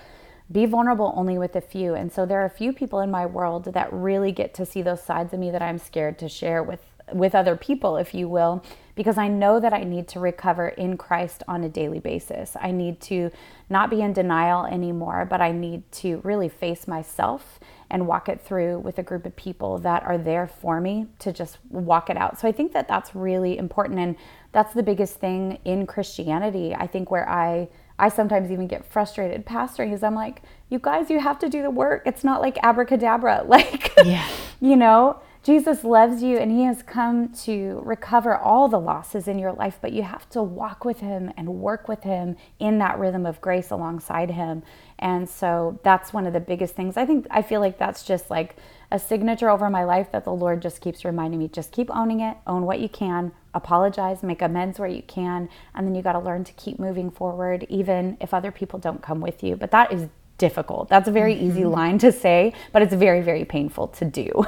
be 0.50 0.66
vulnerable 0.66 1.12
only 1.16 1.38
with 1.38 1.56
a 1.56 1.60
few. 1.60 1.94
And 1.94 2.12
so 2.12 2.24
there 2.24 2.40
are 2.40 2.46
a 2.46 2.50
few 2.50 2.72
people 2.72 3.00
in 3.00 3.10
my 3.10 3.26
world 3.26 3.64
that 3.64 3.92
really 3.92 4.32
get 4.32 4.54
to 4.54 4.66
see 4.66 4.82
those 4.82 5.02
sides 5.02 5.32
of 5.32 5.40
me 5.40 5.50
that 5.50 5.62
I'm 5.62 5.78
scared 5.78 6.18
to 6.20 6.28
share 6.28 6.62
with 6.62 6.80
with 7.12 7.34
other 7.34 7.56
people, 7.56 7.96
if 7.96 8.14
you 8.14 8.28
will, 8.28 8.64
because 8.94 9.18
I 9.18 9.28
know 9.28 9.60
that 9.60 9.72
I 9.72 9.84
need 9.84 10.08
to 10.08 10.20
recover 10.20 10.68
in 10.68 10.96
Christ 10.96 11.42
on 11.46 11.64
a 11.64 11.68
daily 11.68 12.00
basis. 12.00 12.56
I 12.60 12.72
need 12.72 13.00
to 13.02 13.30
not 13.70 13.90
be 13.90 14.00
in 14.00 14.12
denial 14.12 14.64
anymore, 14.64 15.26
but 15.28 15.40
I 15.40 15.52
need 15.52 15.90
to 15.92 16.20
really 16.24 16.48
face 16.48 16.88
myself 16.88 17.60
and 17.90 18.06
walk 18.06 18.28
it 18.28 18.40
through 18.40 18.80
with 18.80 18.98
a 18.98 19.02
group 19.02 19.24
of 19.24 19.36
people 19.36 19.78
that 19.78 20.02
are 20.02 20.18
there 20.18 20.46
for 20.46 20.80
me 20.80 21.06
to 21.20 21.32
just 21.32 21.58
walk 21.70 22.10
it 22.10 22.16
out. 22.16 22.38
So 22.38 22.48
I 22.48 22.52
think 22.52 22.72
that 22.72 22.88
that's 22.88 23.14
really 23.14 23.56
important 23.56 23.98
and 23.98 24.16
that's 24.52 24.74
the 24.74 24.82
biggest 24.82 25.20
thing 25.20 25.58
in 25.64 25.86
Christianity. 25.86 26.74
I 26.74 26.86
think 26.86 27.10
where 27.10 27.28
I 27.28 27.68
I 27.98 28.08
sometimes 28.08 28.50
even 28.50 28.68
get 28.68 28.86
frustrated 28.86 29.44
pastoring 29.44 29.86
because 29.86 30.02
I'm 30.02 30.14
like, 30.14 30.42
you 30.68 30.78
guys, 30.78 31.10
you 31.10 31.18
have 31.20 31.38
to 31.40 31.48
do 31.48 31.62
the 31.62 31.70
work. 31.70 32.02
It's 32.06 32.24
not 32.24 32.40
like 32.40 32.58
abracadabra. 32.62 33.44
Like, 33.48 33.92
yeah. 34.04 34.28
you 34.60 34.76
know, 34.76 35.20
Jesus 35.42 35.82
loves 35.82 36.22
you 36.22 36.36
and 36.36 36.50
he 36.52 36.64
has 36.64 36.82
come 36.82 37.32
to 37.44 37.80
recover 37.84 38.36
all 38.36 38.68
the 38.68 38.78
losses 38.78 39.26
in 39.26 39.38
your 39.38 39.52
life, 39.52 39.78
but 39.80 39.92
you 39.92 40.02
have 40.02 40.28
to 40.30 40.42
walk 40.42 40.84
with 40.84 41.00
him 41.00 41.32
and 41.36 41.48
work 41.48 41.88
with 41.88 42.02
him 42.02 42.36
in 42.58 42.78
that 42.78 42.98
rhythm 42.98 43.24
of 43.24 43.40
grace 43.40 43.70
alongside 43.70 44.30
him. 44.30 44.62
And 44.98 45.28
so 45.28 45.80
that's 45.82 46.12
one 46.12 46.26
of 46.26 46.34
the 46.34 46.40
biggest 46.40 46.74
things. 46.74 46.96
I 46.96 47.06
think 47.06 47.26
I 47.30 47.42
feel 47.42 47.60
like 47.60 47.78
that's 47.78 48.02
just 48.02 48.28
like 48.28 48.56
a 48.90 48.98
signature 48.98 49.48
over 49.48 49.70
my 49.70 49.84
life 49.84 50.12
that 50.12 50.24
the 50.24 50.32
Lord 50.32 50.60
just 50.60 50.80
keeps 50.80 51.04
reminding 51.04 51.38
me 51.40 51.48
just 51.48 51.72
keep 51.72 51.88
owning 51.96 52.20
it, 52.20 52.36
own 52.46 52.64
what 52.64 52.80
you 52.80 52.88
can, 52.88 53.32
apologize, 53.54 54.22
make 54.22 54.42
amends 54.42 54.78
where 54.78 54.88
you 54.88 55.02
can, 55.02 55.48
and 55.74 55.86
then 55.86 55.94
you 55.94 56.02
got 56.02 56.12
to 56.12 56.18
learn 56.18 56.44
to 56.44 56.52
keep 56.54 56.78
moving 56.78 57.10
forward, 57.10 57.66
even 57.68 58.16
if 58.20 58.34
other 58.34 58.50
people 58.50 58.78
don't 58.78 59.02
come 59.02 59.20
with 59.20 59.42
you. 59.42 59.56
But 59.56 59.70
that 59.70 59.92
is 59.92 60.08
difficult. 60.38 60.88
That's 60.88 61.08
a 61.08 61.12
very 61.12 61.34
mm-hmm. 61.34 61.50
easy 61.50 61.64
line 61.64 61.98
to 61.98 62.12
say, 62.12 62.52
but 62.72 62.82
it's 62.82 62.94
very, 62.94 63.20
very 63.20 63.44
painful 63.44 63.88
to 63.88 64.04
do. 64.04 64.46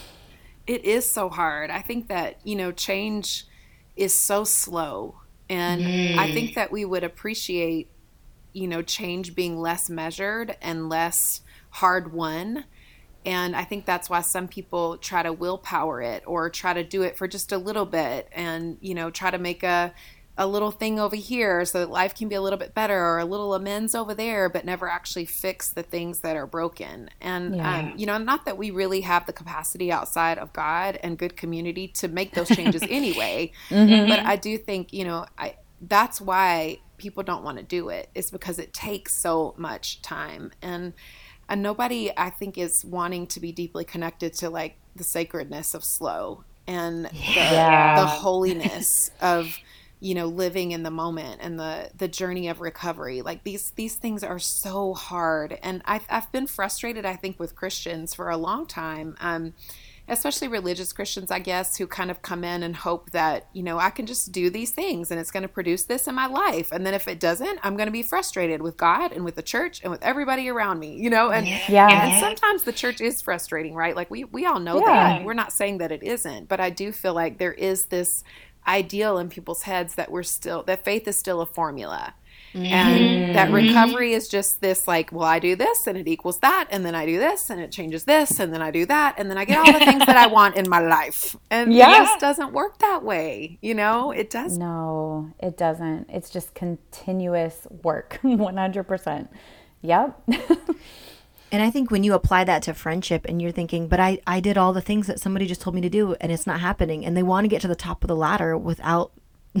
it 0.66 0.84
is 0.84 1.08
so 1.08 1.28
hard. 1.28 1.70
I 1.70 1.82
think 1.82 2.08
that, 2.08 2.38
you 2.44 2.56
know, 2.56 2.72
change 2.72 3.46
is 3.96 4.14
so 4.14 4.44
slow. 4.44 5.20
And 5.48 5.82
mm. 5.82 6.18
I 6.18 6.32
think 6.32 6.54
that 6.54 6.72
we 6.72 6.84
would 6.84 7.04
appreciate, 7.04 7.88
you 8.52 8.66
know, 8.66 8.82
change 8.82 9.34
being 9.34 9.60
less 9.60 9.88
measured 9.88 10.56
and 10.60 10.88
less 10.88 11.42
hard 11.70 12.12
won 12.12 12.64
and 13.26 13.56
I 13.56 13.64
think 13.64 13.84
that's 13.84 14.08
why 14.08 14.20
some 14.20 14.46
people 14.46 14.98
try 14.98 15.24
to 15.24 15.32
willpower 15.32 16.00
it 16.00 16.22
or 16.26 16.48
try 16.48 16.72
to 16.72 16.84
do 16.84 17.02
it 17.02 17.18
for 17.18 17.26
just 17.26 17.50
a 17.50 17.58
little 17.58 17.84
bit 17.84 18.28
and, 18.30 18.78
you 18.80 18.94
know, 18.94 19.10
try 19.10 19.32
to 19.32 19.38
make 19.38 19.64
a, 19.64 19.92
a 20.38 20.46
little 20.46 20.70
thing 20.70 21.00
over 21.00 21.16
here 21.16 21.64
so 21.64 21.80
that 21.80 21.90
life 21.90 22.14
can 22.14 22.28
be 22.28 22.36
a 22.36 22.40
little 22.40 22.58
bit 22.58 22.72
better 22.72 22.96
or 22.96 23.18
a 23.18 23.24
little 23.24 23.52
amends 23.52 23.96
over 23.96 24.14
there, 24.14 24.48
but 24.48 24.64
never 24.64 24.88
actually 24.88 25.24
fix 25.24 25.70
the 25.70 25.82
things 25.82 26.20
that 26.20 26.36
are 26.36 26.46
broken. 26.46 27.10
And, 27.20 27.56
yeah. 27.56 27.78
um, 27.78 27.94
you 27.96 28.06
know, 28.06 28.16
not 28.16 28.44
that 28.44 28.56
we 28.56 28.70
really 28.70 29.00
have 29.00 29.26
the 29.26 29.32
capacity 29.32 29.90
outside 29.90 30.38
of 30.38 30.52
God 30.52 30.96
and 31.02 31.18
good 31.18 31.36
community 31.36 31.88
to 31.88 32.06
make 32.06 32.32
those 32.32 32.48
changes 32.48 32.82
anyway, 32.88 33.50
mm-hmm. 33.70 34.08
but 34.08 34.20
I 34.20 34.36
do 34.36 34.56
think, 34.56 34.92
you 34.92 35.04
know, 35.04 35.26
I, 35.36 35.56
that's 35.80 36.20
why 36.20 36.78
people 36.96 37.24
don't 37.24 37.42
want 37.42 37.58
to 37.58 37.64
do 37.64 37.88
it 37.88 38.08
is 38.14 38.30
because 38.30 38.60
it 38.60 38.72
takes 38.72 39.14
so 39.14 39.52
much 39.58 40.00
time. 40.00 40.52
And, 40.62 40.92
and 41.48 41.62
nobody 41.62 42.10
i 42.16 42.30
think 42.30 42.58
is 42.58 42.84
wanting 42.84 43.26
to 43.26 43.40
be 43.40 43.52
deeply 43.52 43.84
connected 43.84 44.32
to 44.32 44.50
like 44.50 44.76
the 44.94 45.04
sacredness 45.04 45.74
of 45.74 45.84
slow 45.84 46.44
and 46.66 47.08
yeah. 47.12 47.96
the, 47.96 48.02
the 48.02 48.06
holiness 48.06 49.10
of 49.20 49.58
you 50.00 50.14
know 50.14 50.26
living 50.26 50.72
in 50.72 50.82
the 50.82 50.90
moment 50.90 51.40
and 51.42 51.58
the 51.58 51.90
the 51.96 52.08
journey 52.08 52.48
of 52.48 52.60
recovery. 52.60 53.22
Like 53.22 53.44
these 53.44 53.70
these 53.72 53.96
things 53.96 54.22
are 54.22 54.38
so 54.38 54.94
hard. 54.94 55.58
And 55.62 55.82
i've, 55.84 56.06
I've 56.08 56.30
been 56.32 56.46
frustrated 56.46 57.04
i 57.04 57.16
think 57.16 57.38
with 57.40 57.54
christians 57.54 58.14
for 58.14 58.30
a 58.30 58.36
long 58.36 58.66
time. 58.66 59.16
Um 59.20 59.54
especially 60.08 60.48
religious 60.48 60.92
Christians, 60.92 61.30
I 61.30 61.40
guess, 61.40 61.76
who 61.76 61.86
kind 61.86 62.10
of 62.10 62.22
come 62.22 62.44
in 62.44 62.62
and 62.62 62.76
hope 62.76 63.10
that, 63.10 63.48
you 63.52 63.62
know, 63.62 63.78
I 63.78 63.90
can 63.90 64.06
just 64.06 64.30
do 64.30 64.50
these 64.50 64.70
things 64.70 65.10
and 65.10 65.18
it's 65.18 65.30
going 65.30 65.42
to 65.42 65.48
produce 65.48 65.84
this 65.84 66.06
in 66.06 66.14
my 66.14 66.26
life. 66.26 66.70
And 66.70 66.86
then 66.86 66.94
if 66.94 67.08
it 67.08 67.18
doesn't, 67.18 67.58
I'm 67.62 67.76
going 67.76 67.86
to 67.86 67.92
be 67.92 68.02
frustrated 68.02 68.62
with 68.62 68.76
God 68.76 69.12
and 69.12 69.24
with 69.24 69.34
the 69.34 69.42
church 69.42 69.80
and 69.82 69.90
with 69.90 70.02
everybody 70.02 70.48
around 70.48 70.78
me, 70.78 70.96
you 70.96 71.10
know? 71.10 71.30
And, 71.30 71.46
yeah. 71.68 72.06
and 72.06 72.20
sometimes 72.20 72.62
the 72.62 72.72
church 72.72 73.00
is 73.00 73.20
frustrating, 73.20 73.74
right? 73.74 73.96
Like 73.96 74.10
we, 74.10 74.24
we 74.24 74.46
all 74.46 74.60
know 74.60 74.78
yeah. 74.78 75.18
that. 75.18 75.24
We're 75.24 75.34
not 75.34 75.52
saying 75.52 75.78
that 75.78 75.90
it 75.90 76.02
isn't, 76.02 76.48
but 76.48 76.60
I 76.60 76.70
do 76.70 76.92
feel 76.92 77.14
like 77.14 77.38
there 77.38 77.54
is 77.54 77.86
this 77.86 78.22
ideal 78.66 79.18
in 79.18 79.28
people's 79.28 79.62
heads 79.62 79.96
that 79.96 80.10
we're 80.10 80.22
still, 80.22 80.62
that 80.64 80.84
faith 80.84 81.08
is 81.08 81.16
still 81.16 81.40
a 81.40 81.46
formula 81.46 82.14
Mm-hmm. 82.56 82.72
And 82.72 83.36
that 83.36 83.50
recovery 83.50 84.14
is 84.14 84.28
just 84.28 84.62
this 84.62 84.88
like, 84.88 85.12
well, 85.12 85.28
I 85.28 85.38
do 85.38 85.56
this 85.56 85.86
and 85.86 85.98
it 85.98 86.08
equals 86.08 86.38
that, 86.38 86.68
and 86.70 86.86
then 86.86 86.94
I 86.94 87.04
do 87.04 87.18
this 87.18 87.50
and 87.50 87.60
it 87.60 87.70
changes 87.70 88.04
this, 88.04 88.40
and 88.40 88.52
then 88.52 88.62
I 88.62 88.70
do 88.70 88.86
that, 88.86 89.16
and 89.18 89.30
then 89.30 89.36
I 89.36 89.44
get 89.44 89.58
all 89.58 89.78
the 89.78 89.84
things 89.84 90.06
that 90.06 90.16
I 90.16 90.26
want 90.26 90.56
in 90.56 90.68
my 90.68 90.80
life. 90.80 91.36
And 91.50 91.74
yeah. 91.74 92.14
it 92.14 92.20
doesn't 92.20 92.54
work 92.54 92.78
that 92.78 93.02
way. 93.02 93.58
You 93.60 93.74
know, 93.74 94.10
it 94.10 94.30
does. 94.30 94.56
No, 94.56 95.32
it 95.38 95.58
doesn't. 95.58 96.08
It's 96.08 96.30
just 96.30 96.54
continuous 96.54 97.66
work, 97.82 98.20
100%. 98.24 99.28
Yep. 99.82 100.22
And 101.52 101.62
I 101.62 101.70
think 101.70 101.90
when 101.92 102.02
you 102.02 102.12
apply 102.12 102.42
that 102.44 102.62
to 102.64 102.74
friendship 102.74 103.24
and 103.28 103.40
you're 103.40 103.52
thinking, 103.52 103.86
but 103.86 104.00
I, 104.00 104.18
I 104.26 104.40
did 104.40 104.58
all 104.58 104.72
the 104.72 104.80
things 104.80 105.06
that 105.06 105.20
somebody 105.20 105.46
just 105.46 105.60
told 105.60 105.76
me 105.76 105.80
to 105.80 105.88
do 105.88 106.14
and 106.20 106.32
it's 106.32 106.46
not 106.46 106.60
happening. 106.60 107.06
And 107.06 107.16
they 107.16 107.22
want 107.22 107.44
to 107.44 107.48
get 107.48 107.62
to 107.62 107.68
the 107.68 107.76
top 107.76 108.02
of 108.02 108.08
the 108.08 108.16
ladder 108.16 108.58
without 108.58 109.12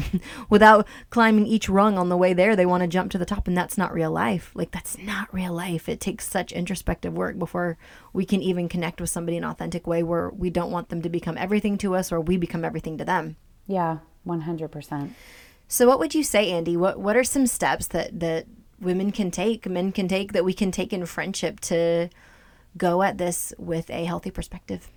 without 0.48 0.86
climbing 1.10 1.46
each 1.46 1.68
rung 1.68 1.98
on 1.98 2.08
the 2.08 2.16
way 2.16 2.32
there 2.32 2.56
they 2.56 2.66
want 2.66 2.82
to 2.82 2.88
jump 2.88 3.10
to 3.10 3.18
the 3.18 3.26
top 3.26 3.46
and 3.48 3.56
that's 3.56 3.78
not 3.78 3.92
real 3.92 4.10
life. 4.10 4.52
Like 4.54 4.70
that's 4.70 4.98
not 4.98 5.32
real 5.32 5.52
life. 5.52 5.88
It 5.88 6.00
takes 6.00 6.28
such 6.28 6.52
introspective 6.52 7.14
work 7.14 7.38
before 7.38 7.78
we 8.12 8.24
can 8.24 8.42
even 8.42 8.68
connect 8.68 9.00
with 9.00 9.10
somebody 9.10 9.36
in 9.36 9.44
an 9.44 9.50
authentic 9.50 9.86
way 9.86 10.02
where 10.02 10.30
we 10.30 10.50
don't 10.50 10.70
want 10.70 10.88
them 10.88 11.02
to 11.02 11.08
become 11.08 11.36
everything 11.38 11.78
to 11.78 11.94
us 11.94 12.12
or 12.12 12.20
we 12.20 12.36
become 12.36 12.64
everything 12.64 12.98
to 12.98 13.04
them. 13.04 13.36
Yeah 13.66 13.98
100% 14.26 15.10
so 15.68 15.86
what 15.86 15.98
would 15.98 16.14
you 16.14 16.22
say 16.22 16.50
andi? 16.52 16.76
What 16.76 17.00
what 17.00 17.16
are 17.16 17.24
some 17.24 17.46
steps 17.46 17.88
that 17.88 18.20
that 18.20 18.46
women 18.80 19.10
can 19.10 19.30
take 19.30 19.66
men 19.66 19.92
can 19.92 20.08
take 20.08 20.32
that 20.32 20.44
we 20.44 20.52
can 20.52 20.70
take 20.70 20.92
in 20.92 21.04
friendship 21.06 21.60
to 21.60 22.08
go 22.76 23.02
at 23.02 23.18
this 23.18 23.52
with 23.58 23.90
a 23.90 24.04
healthy 24.04 24.30
perspective? 24.30 24.88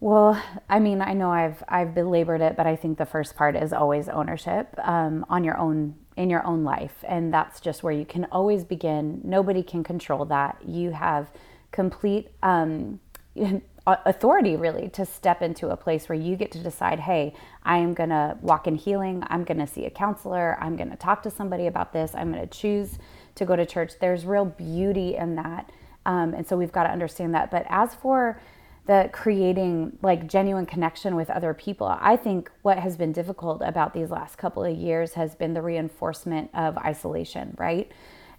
Well, 0.00 0.40
I 0.68 0.78
mean, 0.78 1.00
I 1.00 1.14
know 1.14 1.30
I've 1.30 1.62
I've 1.68 1.94
belabored 1.94 2.42
it, 2.42 2.56
but 2.56 2.66
I 2.66 2.76
think 2.76 2.98
the 2.98 3.06
first 3.06 3.34
part 3.34 3.56
is 3.56 3.72
always 3.72 4.08
ownership 4.08 4.68
um, 4.82 5.24
on 5.30 5.42
your 5.42 5.56
own 5.56 5.94
in 6.16 6.28
your 6.28 6.44
own 6.46 6.64
life, 6.64 7.02
and 7.08 7.32
that's 7.32 7.60
just 7.60 7.82
where 7.82 7.92
you 7.92 8.04
can 8.04 8.26
always 8.26 8.64
begin. 8.64 9.20
Nobody 9.24 9.62
can 9.62 9.82
control 9.82 10.24
that. 10.26 10.58
You 10.66 10.90
have 10.90 11.30
complete 11.72 12.28
um, 12.42 13.00
authority, 13.86 14.56
really, 14.56 14.90
to 14.90 15.06
step 15.06 15.40
into 15.40 15.70
a 15.70 15.76
place 15.76 16.10
where 16.10 16.18
you 16.18 16.36
get 16.36 16.52
to 16.52 16.58
decide. 16.58 17.00
Hey, 17.00 17.34
I 17.62 17.78
am 17.78 17.94
going 17.94 18.10
to 18.10 18.36
walk 18.42 18.66
in 18.66 18.74
healing. 18.74 19.22
I'm 19.28 19.44
going 19.44 19.60
to 19.60 19.66
see 19.66 19.86
a 19.86 19.90
counselor. 19.90 20.58
I'm 20.60 20.76
going 20.76 20.90
to 20.90 20.96
talk 20.96 21.22
to 21.22 21.30
somebody 21.30 21.68
about 21.68 21.94
this. 21.94 22.14
I'm 22.14 22.32
going 22.32 22.46
to 22.46 22.54
choose 22.54 22.98
to 23.36 23.46
go 23.46 23.56
to 23.56 23.64
church. 23.64 23.92
There's 23.98 24.26
real 24.26 24.44
beauty 24.44 25.16
in 25.16 25.36
that, 25.36 25.72
um, 26.04 26.34
and 26.34 26.46
so 26.46 26.54
we've 26.54 26.72
got 26.72 26.82
to 26.84 26.90
understand 26.90 27.34
that. 27.34 27.50
But 27.50 27.64
as 27.70 27.94
for 27.94 28.38
the 28.86 29.10
creating 29.12 29.98
like 30.00 30.26
genuine 30.28 30.64
connection 30.64 31.16
with 31.16 31.28
other 31.28 31.52
people. 31.52 31.86
I 32.00 32.16
think 32.16 32.50
what 32.62 32.78
has 32.78 32.96
been 32.96 33.12
difficult 33.12 33.60
about 33.64 33.92
these 33.92 34.10
last 34.10 34.38
couple 34.38 34.64
of 34.64 34.76
years 34.76 35.14
has 35.14 35.34
been 35.34 35.54
the 35.54 35.62
reinforcement 35.62 36.50
of 36.54 36.78
isolation, 36.78 37.54
right? 37.58 37.90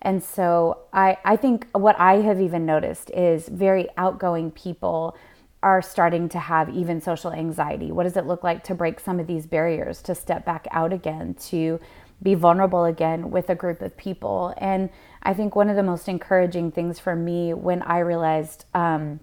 And 0.02 0.24
so 0.24 0.80
I, 0.94 1.18
I 1.26 1.36
think 1.36 1.68
what 1.74 2.00
I 2.00 2.22
have 2.22 2.40
even 2.40 2.66
noticed 2.66 3.10
is 3.12 3.48
very 3.50 3.88
outgoing 3.98 4.52
people 4.52 5.18
are 5.64 5.82
starting 5.82 6.30
to 6.30 6.40
have 6.40 6.70
even 6.70 7.02
social 7.02 7.34
anxiety. 7.34 7.92
What 7.92 8.04
does 8.04 8.16
it 8.16 8.26
look 8.26 8.44
like 8.44 8.64
to 8.66 8.76
break 8.76 9.00
some 9.00 9.20
of 9.20 9.28
these 9.28 9.48
barriers, 9.48 10.02
to 10.04 10.16
step 10.16 10.46
back 10.46 10.68
out 10.72 10.94
again, 10.94 11.34
to 11.48 11.80
be 12.22 12.36
vulnerable 12.36 12.86
again 12.86 13.32
with 13.32 13.50
a 13.50 13.56
group 13.56 13.82
of 13.82 13.98
people? 13.98 14.54
And 14.60 14.90
I 15.24 15.34
think 15.34 15.56
one 15.56 15.70
of 15.70 15.76
the 15.76 15.84
most 15.84 16.08
encouraging 16.08 16.72
things 16.72 17.00
for 17.00 17.16
me 17.16 17.54
when 17.54 17.82
I 17.82 18.00
realized, 18.00 18.66
um, 18.74 19.20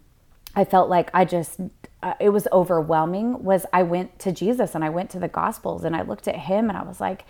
I 0.57 0.65
felt 0.65 0.89
like 0.89 1.11
I 1.13 1.25
just 1.25 1.61
uh, 2.03 2.15
it 2.21 2.31
was 2.31 2.47
overwhelming 2.53 3.43
was 3.43 3.67
I 3.73 3.83
went 3.83 4.19
to 4.21 4.33
Jesus 4.33 4.75
and 4.75 4.85
I 4.85 4.91
went 4.91 5.11
to 5.11 5.19
the 5.19 5.29
gospels 5.29 5.85
and 5.85 5.97
I 5.97 6.03
looked 6.03 6.29
at 6.29 6.37
him 6.37 6.69
and 6.69 6.77
I 6.77 6.83
was 6.83 7.01
like 7.01 7.25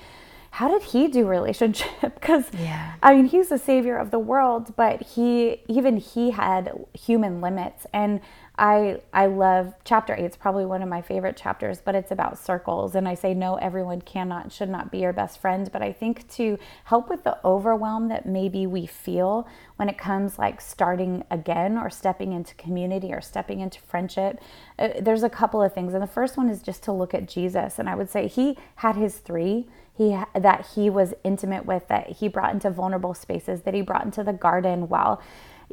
how 0.51 0.69
did 0.69 0.83
he 0.83 1.09
do 1.09 1.27
relationship 1.27 1.91
because 2.01 2.45
yeah. 2.53 2.95
I 3.03 3.15
mean 3.15 3.27
he's 3.27 3.49
the 3.49 3.59
savior 3.59 3.97
of 3.97 4.11
the 4.11 4.19
world 4.19 4.75
but 4.77 5.03
he 5.03 5.63
even 5.69 5.97
he 5.97 6.31
had 6.31 6.73
human 6.93 7.41
limits 7.41 7.87
and 7.93 8.21
I 8.57 9.01
I 9.13 9.27
love 9.27 9.75
chapter 9.85 10.15
8 10.15 10.25
it's 10.25 10.37
probably 10.37 10.65
one 10.65 10.81
of 10.81 10.89
my 10.89 11.03
favorite 11.03 11.37
chapters 11.37 11.81
but 11.85 11.95
it's 11.95 12.13
about 12.13 12.39
circles. 12.39 12.95
And 12.95 13.09
I 13.09 13.15
say 13.15 13.35
no 13.35 13.57
everyone 13.57 14.01
cannot 14.01 14.53
should 14.53 14.69
not 14.69 14.93
be 14.93 14.99
your 14.99 15.13
best 15.13 15.41
friend. 15.41 15.69
But 15.73 15.83
I 15.83 15.93
think 15.93 16.29
to 16.35 16.59
help 16.85 17.09
with 17.09 17.25
the 17.25 17.39
overwhelm 17.45 18.09
that 18.09 18.27
maybe 18.27 18.67
we 18.67 18.87
feel 18.87 19.49
when 19.77 19.89
it 19.89 19.99
comes 19.99 20.39
like 20.39 20.61
starting 20.61 21.25
again 21.31 21.77
or 21.77 21.91
stepping 21.91 22.33
into 22.33 22.55
community 22.55 23.13
or 23.13 23.21
stepping 23.21 23.61
into 23.61 23.81
friendship 23.81 24.41
uh, 24.79 24.89
there's 25.01 25.25
a 25.25 25.31
couple 25.31 25.61
of 25.61 25.73
things. 25.73 25.93
And 25.93 26.03
the 26.03 26.07
first 26.07 26.37
one 26.37 26.49
is 26.49 26.63
just 26.63 26.85
to 26.85 26.93
look 26.93 27.13
at 27.13 27.27
Jesus. 27.27 27.79
And 27.79 27.89
I 27.89 27.97
would 27.97 28.11
say 28.11 28.29
he 28.29 28.57
had 28.77 28.95
his 28.95 29.19
3 29.19 29.67
he 29.97 30.19
that 30.35 30.67
he 30.75 30.91
was 30.91 31.15
intimate 31.23 31.67
with 31.67 31.87
that 31.89 32.11
he 32.11 32.29
brought 32.29 32.53
into 32.53 32.71
vulnerable 32.71 33.15
spaces 33.15 33.63
that 33.63 33.75
he 33.75 33.81
brought 33.81 34.05
into 34.05 34.25
the 34.25 34.33
garden 34.33 34.89
while 34.89 35.23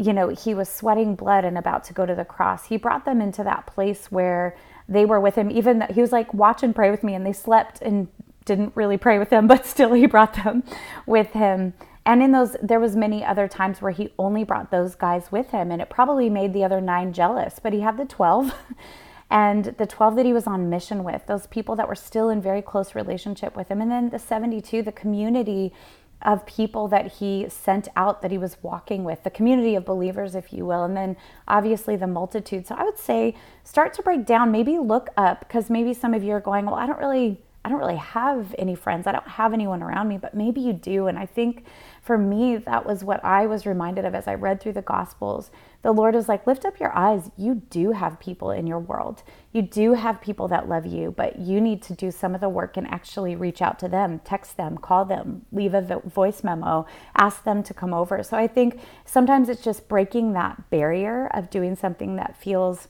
you 0.01 0.13
know, 0.13 0.29
he 0.29 0.53
was 0.53 0.67
sweating 0.67 1.15
blood 1.15 1.45
and 1.45 1.57
about 1.57 1.83
to 1.85 1.93
go 1.93 2.05
to 2.05 2.15
the 2.15 2.25
cross. 2.25 2.65
He 2.65 2.77
brought 2.77 3.05
them 3.05 3.21
into 3.21 3.43
that 3.43 3.67
place 3.67 4.11
where 4.11 4.57
they 4.89 5.05
were 5.05 5.19
with 5.19 5.35
him, 5.35 5.51
even 5.51 5.85
he 5.93 6.01
was 6.01 6.11
like, 6.11 6.33
watch 6.33 6.63
and 6.63 6.75
pray 6.75 6.89
with 6.89 7.03
me. 7.03 7.13
And 7.13 7.25
they 7.25 7.33
slept 7.33 7.81
and 7.81 8.07
didn't 8.43 8.75
really 8.75 8.97
pray 8.97 9.19
with 9.19 9.29
him, 9.29 9.47
but 9.53 9.65
still 9.65 9.93
he 9.93 10.07
brought 10.07 10.33
them 10.33 10.63
with 11.05 11.31
him. 11.31 11.73
And 12.03 12.23
in 12.23 12.31
those, 12.31 12.57
there 12.63 12.79
was 12.79 12.95
many 12.95 13.23
other 13.23 13.47
times 13.47 13.79
where 13.79 13.91
he 13.91 14.11
only 14.17 14.43
brought 14.43 14.71
those 14.71 14.95
guys 14.95 15.31
with 15.31 15.51
him, 15.51 15.69
and 15.69 15.81
it 15.81 15.89
probably 15.89 16.31
made 16.31 16.51
the 16.51 16.63
other 16.63 16.81
nine 16.81 17.13
jealous. 17.13 17.59
But 17.61 17.73
he 17.73 17.81
had 17.81 17.97
the 17.97 18.05
twelve, 18.05 18.55
and 19.29 19.65
the 19.65 19.85
twelve 19.85 20.15
that 20.15 20.25
he 20.25 20.33
was 20.33 20.47
on 20.47 20.67
mission 20.67 21.03
with, 21.03 21.27
those 21.27 21.45
people 21.45 21.75
that 21.75 21.87
were 21.87 21.93
still 21.93 22.29
in 22.29 22.41
very 22.41 22.63
close 22.63 22.95
relationship 22.95 23.55
with 23.55 23.67
him, 23.67 23.81
and 23.81 23.91
then 23.91 24.09
the 24.09 24.17
seventy-two, 24.17 24.81
the 24.81 24.91
community 24.91 25.73
of 26.23 26.45
people 26.45 26.87
that 26.89 27.13
he 27.13 27.47
sent 27.49 27.87
out 27.95 28.21
that 28.21 28.31
he 28.31 28.37
was 28.37 28.57
walking 28.61 29.03
with, 29.03 29.23
the 29.23 29.29
community 29.29 29.75
of 29.75 29.85
believers, 29.85 30.35
if 30.35 30.53
you 30.53 30.65
will, 30.65 30.83
and 30.83 30.95
then 30.95 31.17
obviously 31.47 31.95
the 31.95 32.07
multitude. 32.07 32.67
So 32.67 32.75
I 32.75 32.83
would 32.83 32.97
say 32.97 33.35
start 33.63 33.93
to 33.95 34.03
break 34.03 34.25
down, 34.25 34.51
maybe 34.51 34.77
look 34.77 35.09
up, 35.17 35.39
because 35.39 35.69
maybe 35.69 35.93
some 35.93 36.13
of 36.13 36.23
you 36.23 36.31
are 36.33 36.39
going, 36.39 36.65
Well, 36.65 36.75
I 36.75 36.85
don't 36.85 36.99
really. 36.99 37.41
I 37.63 37.69
don't 37.69 37.77
really 37.77 37.97
have 37.97 38.55
any 38.57 38.73
friends. 38.73 39.05
I 39.05 39.11
don't 39.11 39.27
have 39.27 39.53
anyone 39.53 39.83
around 39.83 40.07
me, 40.07 40.17
but 40.17 40.33
maybe 40.33 40.59
you 40.61 40.73
do. 40.73 41.05
And 41.05 41.19
I 41.19 41.27
think 41.27 41.65
for 42.01 42.17
me, 42.17 42.57
that 42.57 42.87
was 42.87 43.03
what 43.03 43.23
I 43.23 43.45
was 43.45 43.67
reminded 43.67 44.03
of 44.03 44.15
as 44.15 44.27
I 44.27 44.33
read 44.33 44.59
through 44.59 44.73
the 44.73 44.81
Gospels. 44.81 45.51
The 45.81 45.91
Lord 45.91 46.15
is 46.15 46.29
like, 46.29 46.45
lift 46.45 46.63
up 46.63 46.79
your 46.79 46.95
eyes. 46.95 47.31
You 47.37 47.63
do 47.69 47.91
have 47.91 48.19
people 48.19 48.51
in 48.51 48.67
your 48.67 48.79
world. 48.79 49.23
You 49.51 49.63
do 49.63 49.93
have 49.93 50.21
people 50.21 50.47
that 50.49 50.69
love 50.69 50.85
you, 50.85 51.11
but 51.11 51.39
you 51.39 51.59
need 51.59 51.81
to 51.83 51.93
do 51.93 52.11
some 52.11 52.35
of 52.35 52.41
the 52.41 52.49
work 52.49 52.77
and 52.77 52.87
actually 52.87 53.35
reach 53.35 53.61
out 53.61 53.79
to 53.79 53.87
them, 53.87 54.19
text 54.23 54.57
them, 54.57 54.77
call 54.77 55.05
them, 55.05 55.45
leave 55.51 55.73
a 55.73 56.01
voice 56.05 56.43
memo, 56.43 56.85
ask 57.15 57.43
them 57.43 57.63
to 57.63 57.73
come 57.73 57.93
over. 57.93 58.21
So 58.21 58.37
I 58.37 58.47
think 58.47 58.79
sometimes 59.05 59.49
it's 59.49 59.63
just 59.63 59.89
breaking 59.89 60.33
that 60.33 60.69
barrier 60.69 61.27
of 61.33 61.49
doing 61.49 61.75
something 61.75 62.15
that 62.17 62.37
feels 62.37 62.87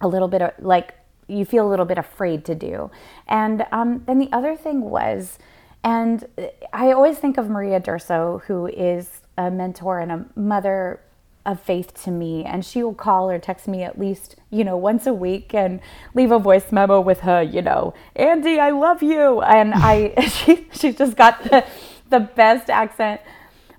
a 0.00 0.08
little 0.08 0.28
bit 0.28 0.42
like 0.58 0.94
you 1.28 1.44
feel 1.44 1.66
a 1.66 1.70
little 1.70 1.86
bit 1.86 1.98
afraid 1.98 2.44
to 2.46 2.54
do. 2.54 2.90
And 3.26 3.66
um, 3.72 4.02
then 4.06 4.18
the 4.18 4.30
other 4.32 4.56
thing 4.56 4.82
was, 4.82 5.38
and 5.82 6.26
I 6.72 6.92
always 6.92 7.18
think 7.18 7.36
of 7.36 7.48
Maria 7.48 7.80
Durso, 7.80 8.42
who 8.42 8.66
is 8.66 9.20
a 9.36 9.50
mentor 9.50 10.00
and 10.00 10.12
a 10.12 10.26
mother 10.34 11.00
of 11.46 11.60
faith 11.60 11.92
to 12.04 12.10
me. 12.10 12.44
And 12.44 12.64
she 12.64 12.82
will 12.82 12.94
call 12.94 13.30
or 13.30 13.38
text 13.38 13.68
me 13.68 13.82
at 13.82 13.98
least 13.98 14.36
you 14.50 14.64
know 14.64 14.76
once 14.76 15.06
a 15.06 15.14
week 15.14 15.54
and 15.54 15.80
leave 16.14 16.30
a 16.30 16.38
voice 16.38 16.70
memo 16.70 17.00
with 17.00 17.20
her 17.20 17.42
you 17.42 17.60
know 17.60 17.92
andi 18.16 18.58
i 18.58 18.70
love 18.70 19.02
you. 19.02 19.40
And 19.42 19.72
i 19.74 20.14
she 20.28 20.68
she's 20.72 20.96
just 20.96 21.16
got 21.16 21.42
the, 21.44 21.66
the 22.10 22.20
best 22.20 22.70
accent. 22.70 23.20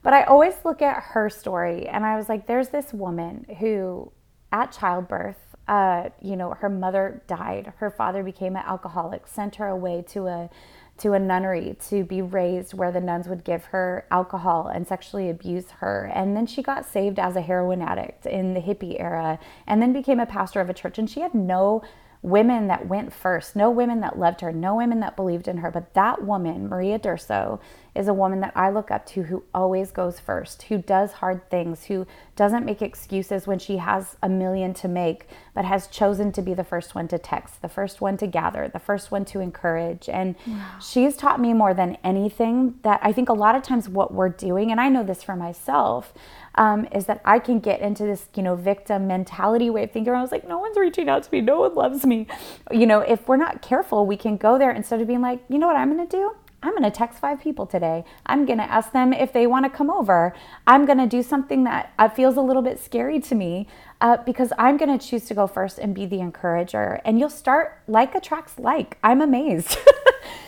But 0.04 0.14
i 0.14 0.24
always 0.24 0.54
look 0.64 0.82
at 0.82 1.02
her 1.14 1.30
story 1.30 1.88
and 1.88 2.06
i 2.06 2.16
was 2.16 2.30
like 2.30 2.46
there's 2.46 2.70
this 2.70 2.94
woman 2.94 3.46
who 3.60 4.12
at 4.52 4.72
childbirth 4.72 5.38
uh, 5.68 6.10
you 6.22 6.36
know 6.36 6.52
her 6.52 6.70
mother 6.70 7.24
died. 7.28 7.74
Her 7.78 7.90
father 7.90 8.24
became 8.24 8.56
an 8.56 8.64
alcoholic 8.66 9.28
sent 9.28 9.56
her 9.56 9.68
away 9.68 10.04
to 10.10 10.28
a 10.28 10.50
to 10.98 11.14
a 11.14 11.20
nunnery 11.20 11.76
to 11.90 12.04
be 12.04 12.22
raised 12.22 12.74
where 12.74 12.92
the 12.92 13.02
nuns 13.02 13.28
would 13.28 13.44
give 13.44 13.66
her 13.66 14.06
alcohol 14.12 14.68
and 14.68 14.88
sexually 14.88 15.30
abuse 15.30 15.72
her. 15.80 16.10
And 16.14 16.36
then 16.36 16.46
she 16.46 16.64
got 16.64 16.86
saved 16.86 17.20
as 17.20 17.36
a 17.36 17.42
heroin 17.42 17.82
addict 17.82 18.26
in 18.26 18.54
the 18.54 18.62
hippie 18.62 19.00
era 19.00 19.40
and 19.68 19.82
then 19.82 19.92
became 19.92 20.20
a 20.20 20.26
pastor 20.26 20.62
of 20.62 20.70
a 20.70 20.74
church. 20.74 20.98
And 20.98 21.10
she 21.10 21.20
had 21.20 21.34
no 21.34 21.84
women 22.26 22.66
that 22.68 22.88
went 22.88 23.14
first, 23.14 23.56
no 23.56 23.70
women 23.70 24.00
that 24.00 24.18
loved 24.18 24.42
her, 24.42 24.52
no 24.52 24.76
women 24.76 25.00
that 25.00 25.16
believed 25.16 25.48
in 25.48 25.58
her. 25.58 25.70
But 25.70 25.94
that 25.94 26.24
woman, 26.26 26.68
Maria 26.68 26.98
Durso, 26.98 27.60
is 27.94 28.08
a 28.08 28.14
woman 28.14 28.42
that 28.42 28.52
I 28.56 28.72
look 28.72 28.90
up 28.90 29.06
to 29.08 29.24
who 29.24 29.44
always 29.54 29.92
goes 29.92 30.20
first, 30.20 30.64
who 30.64 30.80
does 30.80 31.14
hard 31.14 31.48
things, 31.52 31.86
who 31.86 32.08
doesn't 32.36 32.66
make 32.66 32.82
excuses 32.82 33.46
when 33.46 33.60
she 33.60 33.78
has 33.78 34.18
a 34.24 34.28
million 34.28 34.74
to 34.74 34.88
make, 34.88 35.28
but 35.54 35.66
has 35.66 35.86
chosen 35.88 36.32
to 36.32 36.42
be 36.42 36.56
the 36.56 36.64
first 36.64 36.96
one 36.96 37.08
to 37.10 37.20
text, 37.20 37.62
the 37.62 37.70
first 37.70 38.02
one 38.02 38.18
to 38.18 38.26
gather, 38.26 38.68
the 38.68 38.80
first 38.80 39.12
one 39.12 39.24
to 39.26 39.40
encourage. 39.40 40.10
And 40.10 40.36
wow. 40.48 40.80
she's 40.82 41.16
taught 41.16 41.40
me 41.40 41.54
more 41.54 41.76
than 41.76 41.96
anything 42.04 42.80
that 42.82 43.00
I 43.04 43.14
think 43.14 43.30
a 43.30 43.34
lot 43.34 43.56
of 43.56 43.62
times 43.62 43.88
what 43.88 44.12
we're 44.12 44.30
doing, 44.30 44.72
and 44.72 44.82
I 44.82 44.90
know 44.90 45.04
this 45.04 45.22
for 45.22 45.36
myself, 45.36 46.12
um, 46.56 46.88
is 46.92 47.06
that 47.06 47.22
I 47.26 47.40
can 47.40 47.60
get 47.60 47.82
into 47.82 48.04
this, 48.04 48.28
you 48.36 48.44
know, 48.44 48.56
victim 48.56 49.08
mentality 49.08 49.70
way 49.70 49.84
of 49.84 49.92
thinking. 49.92 50.14
I 50.14 50.22
was 50.22 50.32
like, 50.32 50.48
no 50.48 50.58
one's 50.58 50.78
reaching 50.78 51.10
out 51.10 51.24
to 51.24 51.30
me, 51.32 51.42
no 51.42 51.60
one 51.60 51.76
loves 51.76 52.06
me. 52.06 52.28
You 52.72 52.86
know, 52.86 53.00
if 53.00 53.28
we're 53.28 53.38
not 53.38 53.62
careful, 53.62 54.06
we 54.06 54.18
can 54.18 54.38
go 54.38 54.58
there 54.58 54.72
instead 54.72 55.02
of 55.02 55.08
being 55.08 55.22
like, 55.22 55.44
you 55.50 55.58
know 55.58 55.68
what 55.68 55.76
I'm 55.76 55.94
going 55.94 56.08
to 56.08 56.18
do? 56.18 56.32
I'm 56.66 56.72
going 56.72 56.84
to 56.84 56.92
text 56.92 57.20
five 57.20 57.40
people 57.40 57.68
today. 57.68 58.04
I'm 58.26 58.46
going 58.46 58.58
to 58.58 58.64
ask 58.64 58.92
them 58.92 59.14
if 59.14 59.32
they 59.32 59.46
want 59.46 59.66
to 59.66 59.70
come 59.70 59.92
over. 59.92 60.34
I'm 60.66 60.86
going 60.86 60.98
to 60.98 61.06
do 61.06 61.22
something 61.22 61.64
that 61.66 61.94
uh, 62.00 62.10
feels 62.10 62.38
a 62.38 62.42
little 62.42 62.64
bit 62.64 62.80
scary 62.80 63.20
to 63.20 63.36
me 63.36 63.68
uh, 64.02 64.18
because 64.26 64.52
I'm 64.58 64.78
going 64.78 64.98
to 64.98 65.08
choose 65.08 65.26
to 65.26 65.34
go 65.34 65.48
first 65.48 65.80
and 65.80 65.96
be 65.96 66.06
the 66.06 66.20
encourager. 66.20 67.02
And 67.06 67.20
you'll 67.20 67.30
start 67.30 67.82
like 67.88 68.16
attracts 68.16 68.60
like. 68.60 68.98
I'm 69.04 69.22
amazed 69.22 69.78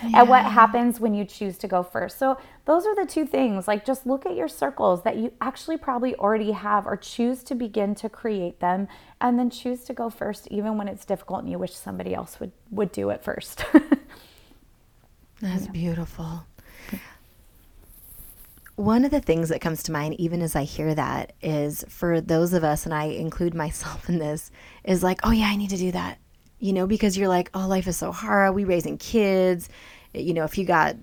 yeah. 0.04 0.10
at 0.22 0.28
what 0.28 0.46
happens 0.46 1.00
when 1.00 1.14
you 1.14 1.26
choose 1.26 1.58
to 1.60 1.68
go 1.68 1.84
first. 1.84 2.18
So, 2.18 2.38
those 2.66 2.86
are 2.86 2.96
the 2.96 3.06
two 3.06 3.26
things. 3.26 3.68
Like, 3.68 3.86
just 3.86 4.06
look 4.06 4.26
at 4.26 4.36
your 4.36 4.50
circles 4.50 5.04
that 5.04 5.16
you 5.16 5.32
actually 5.40 5.78
probably 5.78 6.16
already 6.16 6.52
have, 6.52 6.86
or 6.86 6.98
choose 6.98 7.44
to 7.44 7.56
begin 7.56 7.96
to 7.96 8.10
create 8.10 8.60
them, 8.60 8.90
and 9.22 9.40
then 9.40 9.50
choose 9.50 9.86
to 9.86 9.94
go 9.94 10.10
first, 10.10 10.48
even 10.52 10.78
when 10.78 10.88
it's 10.90 11.06
difficult 11.06 11.42
and 11.42 11.50
you 11.50 11.58
wish 11.58 11.74
somebody 11.74 12.14
else 12.14 12.40
would, 12.40 12.52
would 12.70 12.92
do 12.92 13.10
it 13.10 13.24
first. 13.24 13.64
That's 15.42 15.66
yeah. 15.66 15.72
beautiful. 15.72 16.46
One 18.78 19.04
of 19.04 19.12
the 19.12 19.20
things 19.20 19.50
that 19.50 19.60
comes 19.60 19.84
to 19.84 19.92
mind, 19.92 20.20
even 20.20 20.42
as 20.42 20.56
I 20.56 20.64
hear 20.64 20.96
that, 20.96 21.34
is 21.42 21.84
for 21.90 22.22
those 22.22 22.54
of 22.54 22.64
us, 22.64 22.86
and 22.86 22.94
I 22.94 23.06
include 23.06 23.54
myself 23.66 24.08
in 24.08 24.20
this, 24.20 24.50
is 24.86 25.04
like, 25.04 25.20
oh, 25.24 25.32
yeah, 25.32 25.48
I 25.48 25.56
need 25.58 25.72
to 25.72 25.78
do 25.78 25.92
that. 25.92 26.20
You 26.60 26.74
know, 26.74 26.88
because 26.88 27.18
you're 27.18 27.28
like, 27.28 27.52
oh, 27.54 27.68
life 27.68 27.88
is 27.88 27.98
so 27.98 28.12
hard. 28.12 28.56
We 28.56 28.64
raising 28.64 28.98
kids. 28.98 29.70
You 30.14 30.34
know, 30.34 30.44
if 30.44 30.58
you 30.58 30.66
got 30.66 30.96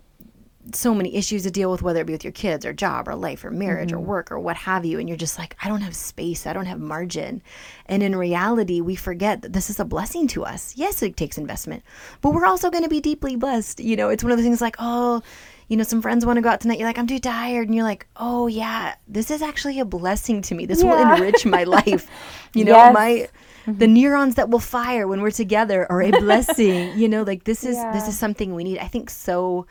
so 0.73 0.95
many 0.95 1.15
issues 1.15 1.43
to 1.43 1.51
deal 1.51 1.71
with, 1.71 1.83
whether 1.83 2.01
it 2.01 2.07
be 2.07 2.13
with 2.13 2.25
your 2.25 2.33
kids 2.33 2.65
or 2.65 2.73
job 2.73 3.09
or 3.09 3.15
life 3.15 3.45
or 3.45 3.51
marriage 3.51 3.93
or 3.93 3.97
mm-hmm. 3.97 4.07
work 4.07 4.33
or 4.33 4.39
what 4.39 4.57
have 4.57 4.85
you. 4.85 4.99
And 4.99 5.09
you're 5.09 5.19
just 5.19 5.39
like, 5.39 5.57
I 5.63 5.69
don't 5.69 5.83
have 5.83 5.95
space. 5.95 6.47
I 6.47 6.53
don't 6.53 6.67
have 6.67 6.81
margin. 6.81 7.43
And 7.87 8.03
in 8.03 8.17
reality, 8.17 8.81
we 8.81 8.97
forget 8.97 9.43
that 9.43 9.53
this 9.53 9.69
is 9.69 9.79
a 9.79 9.85
blessing 9.85 10.27
to 10.29 10.45
us. 10.45 10.75
Yes, 10.77 11.03
it 11.03 11.17
takes 11.17 11.37
investment, 11.37 11.83
but 12.21 12.31
we're 12.31 12.47
also 12.47 12.71
going 12.71 12.85
to 12.85 12.91
be 12.91 13.01
deeply 13.01 13.37
blessed. 13.37 13.81
You 13.81 13.97
know, 13.97 14.09
it's 14.09 14.25
one 14.25 14.33
of 14.33 14.39
the 14.39 14.45
things 14.45 14.61
like, 14.61 14.77
oh, 14.79 15.23
you 15.69 15.77
know, 15.77 15.85
some 15.85 16.03
friends 16.03 16.27
want 16.27 16.37
to 16.37 16.43
go 16.43 16.49
out 16.49 16.61
tonight. 16.61 16.79
You're 16.79 16.89
like, 16.89 16.99
I'm 16.99 17.07
too 17.07 17.19
tired. 17.19 17.69
And 17.69 17.75
you're 17.75 17.85
like, 17.85 18.07
oh, 18.17 18.47
yeah, 18.47 18.95
this 19.09 19.31
is 19.31 19.43
actually 19.43 19.81
a 19.81 19.85
blessing 19.85 20.43
to 20.43 20.55
me. 20.55 20.67
This 20.67 20.83
will 20.83 20.99
enrich 20.99 21.47
my 21.47 21.65
life. 21.79 22.09
You 22.55 22.65
know, 22.65 22.73
Yes. 22.73 22.95
my 22.95 23.29
mm-hmm. 23.67 23.79
the 23.79 23.87
neurons 23.87 24.35
that 24.35 24.51
will 24.51 24.59
fire 24.59 25.09
when 25.09 25.21
we're 25.23 25.31
together 25.31 25.87
are 25.91 26.03
a 26.03 26.11
blessing. 26.11 26.99
you 26.99 27.09
know, 27.09 27.23
like 27.23 27.45
this 27.45 27.65
is 27.65 27.77
this 27.93 28.09
is 28.09 28.19
something 28.19 28.55
we 28.55 28.65
need. 28.65 28.79
I 28.79 28.89
think 28.89 29.11
so 29.11 29.67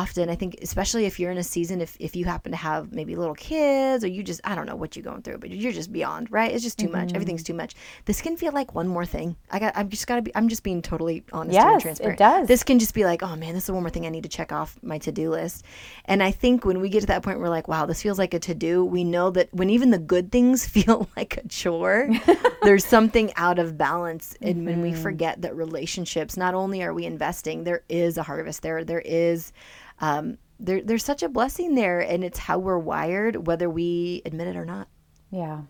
often 0.00 0.28
i 0.28 0.34
think 0.34 0.52
especially 0.68 1.04
if 1.06 1.14
you're 1.20 1.30
in 1.30 1.38
a 1.38 1.42
season 1.56 1.80
if, 1.86 1.96
if 2.00 2.12
you 2.16 2.24
happen 2.24 2.50
to 2.50 2.56
have 2.58 2.92
maybe 2.92 3.14
little 3.22 3.34
kids 3.50 4.02
or 4.04 4.08
you 4.08 4.22
just 4.30 4.40
i 4.44 4.52
don't 4.56 4.66
know 4.70 4.74
what 4.82 4.90
you're 4.96 5.02
going 5.10 5.22
through 5.22 5.38
but 5.38 5.48
you're 5.50 5.72
just 5.80 5.92
beyond 5.92 6.24
right? 6.38 6.50
It's 6.54 6.64
just 6.68 6.78
too 6.78 6.88
much. 6.88 7.08
Mm-hmm. 7.08 7.16
everything's 7.16 7.42
too 7.50 7.54
much. 7.62 7.72
This 8.08 8.20
can 8.20 8.36
feel 8.36 8.52
like 8.52 8.74
one 8.74 8.88
more 8.96 9.06
thing. 9.06 9.28
I 9.50 9.58
got 9.64 9.72
i'm 9.76 9.88
just 9.88 10.06
gotta 10.08 10.22
be 10.22 10.32
i'm 10.34 10.48
just 10.48 10.62
being 10.62 10.82
totally 10.82 11.22
honest 11.32 11.58
and 11.58 11.84
Yes, 11.84 12.00
it 12.00 12.16
does. 12.18 12.48
this 12.48 12.62
can 12.64 12.78
just 12.78 12.94
be 12.94 13.04
like 13.04 13.22
oh 13.22 13.36
man 13.36 13.54
this 13.54 13.64
is 13.64 13.70
one 13.70 13.82
more 13.82 13.90
thing 13.90 14.06
i 14.06 14.08
need 14.16 14.24
to 14.24 14.34
check 14.38 14.50
off 14.52 14.76
my 14.82 14.98
to-do 14.98 15.30
list. 15.30 15.64
And 16.06 16.22
i 16.22 16.30
think 16.30 16.64
when 16.64 16.80
we 16.80 16.88
get 16.88 17.00
to 17.02 17.06
that 17.12 17.22
point 17.22 17.38
we're 17.40 17.48
like 17.58 17.68
wow 17.68 17.86
this 17.86 18.02
feels 18.02 18.18
like 18.18 18.34
a 18.34 18.40
to-do. 18.48 18.84
We 18.84 19.04
know 19.04 19.30
that 19.30 19.48
when 19.54 19.70
even 19.70 19.90
the 19.90 19.98
good 20.14 20.32
things 20.32 20.66
feel 20.76 21.08
like 21.16 21.32
a 21.44 21.48
chore 21.48 22.08
there's 22.62 22.84
something 22.84 23.32
out 23.36 23.58
of 23.58 23.76
balance 23.78 24.34
and 24.42 24.66
when 24.66 24.80
we 24.82 24.90
Mm-hmm. 24.94 25.02
forget 25.02 25.42
that 25.42 25.54
relationships 25.56 26.36
not 26.36 26.54
only 26.54 26.82
are 26.82 26.92
we 26.94 27.04
investing 27.04 27.64
there 27.64 27.82
is 27.88 28.16
a 28.18 28.22
harvest. 28.22 28.62
There 28.62 28.84
there 28.84 29.02
is 29.04 29.52
um, 30.00 30.38
there, 30.58 30.82
there's 30.82 31.04
such 31.04 31.22
a 31.22 31.28
blessing 31.28 31.74
there 31.74 32.00
and 32.00 32.24
it's 32.24 32.38
how 32.38 32.58
we're 32.58 32.78
wired 32.78 33.46
whether 33.46 33.68
we 33.68 34.22
admit 34.24 34.48
it 34.48 34.56
or 34.56 34.64
not 34.64 34.88
Yeah, 35.30 35.62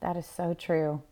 that 0.00 0.16
is 0.16 0.26
so 0.26 0.54
true. 0.54 1.02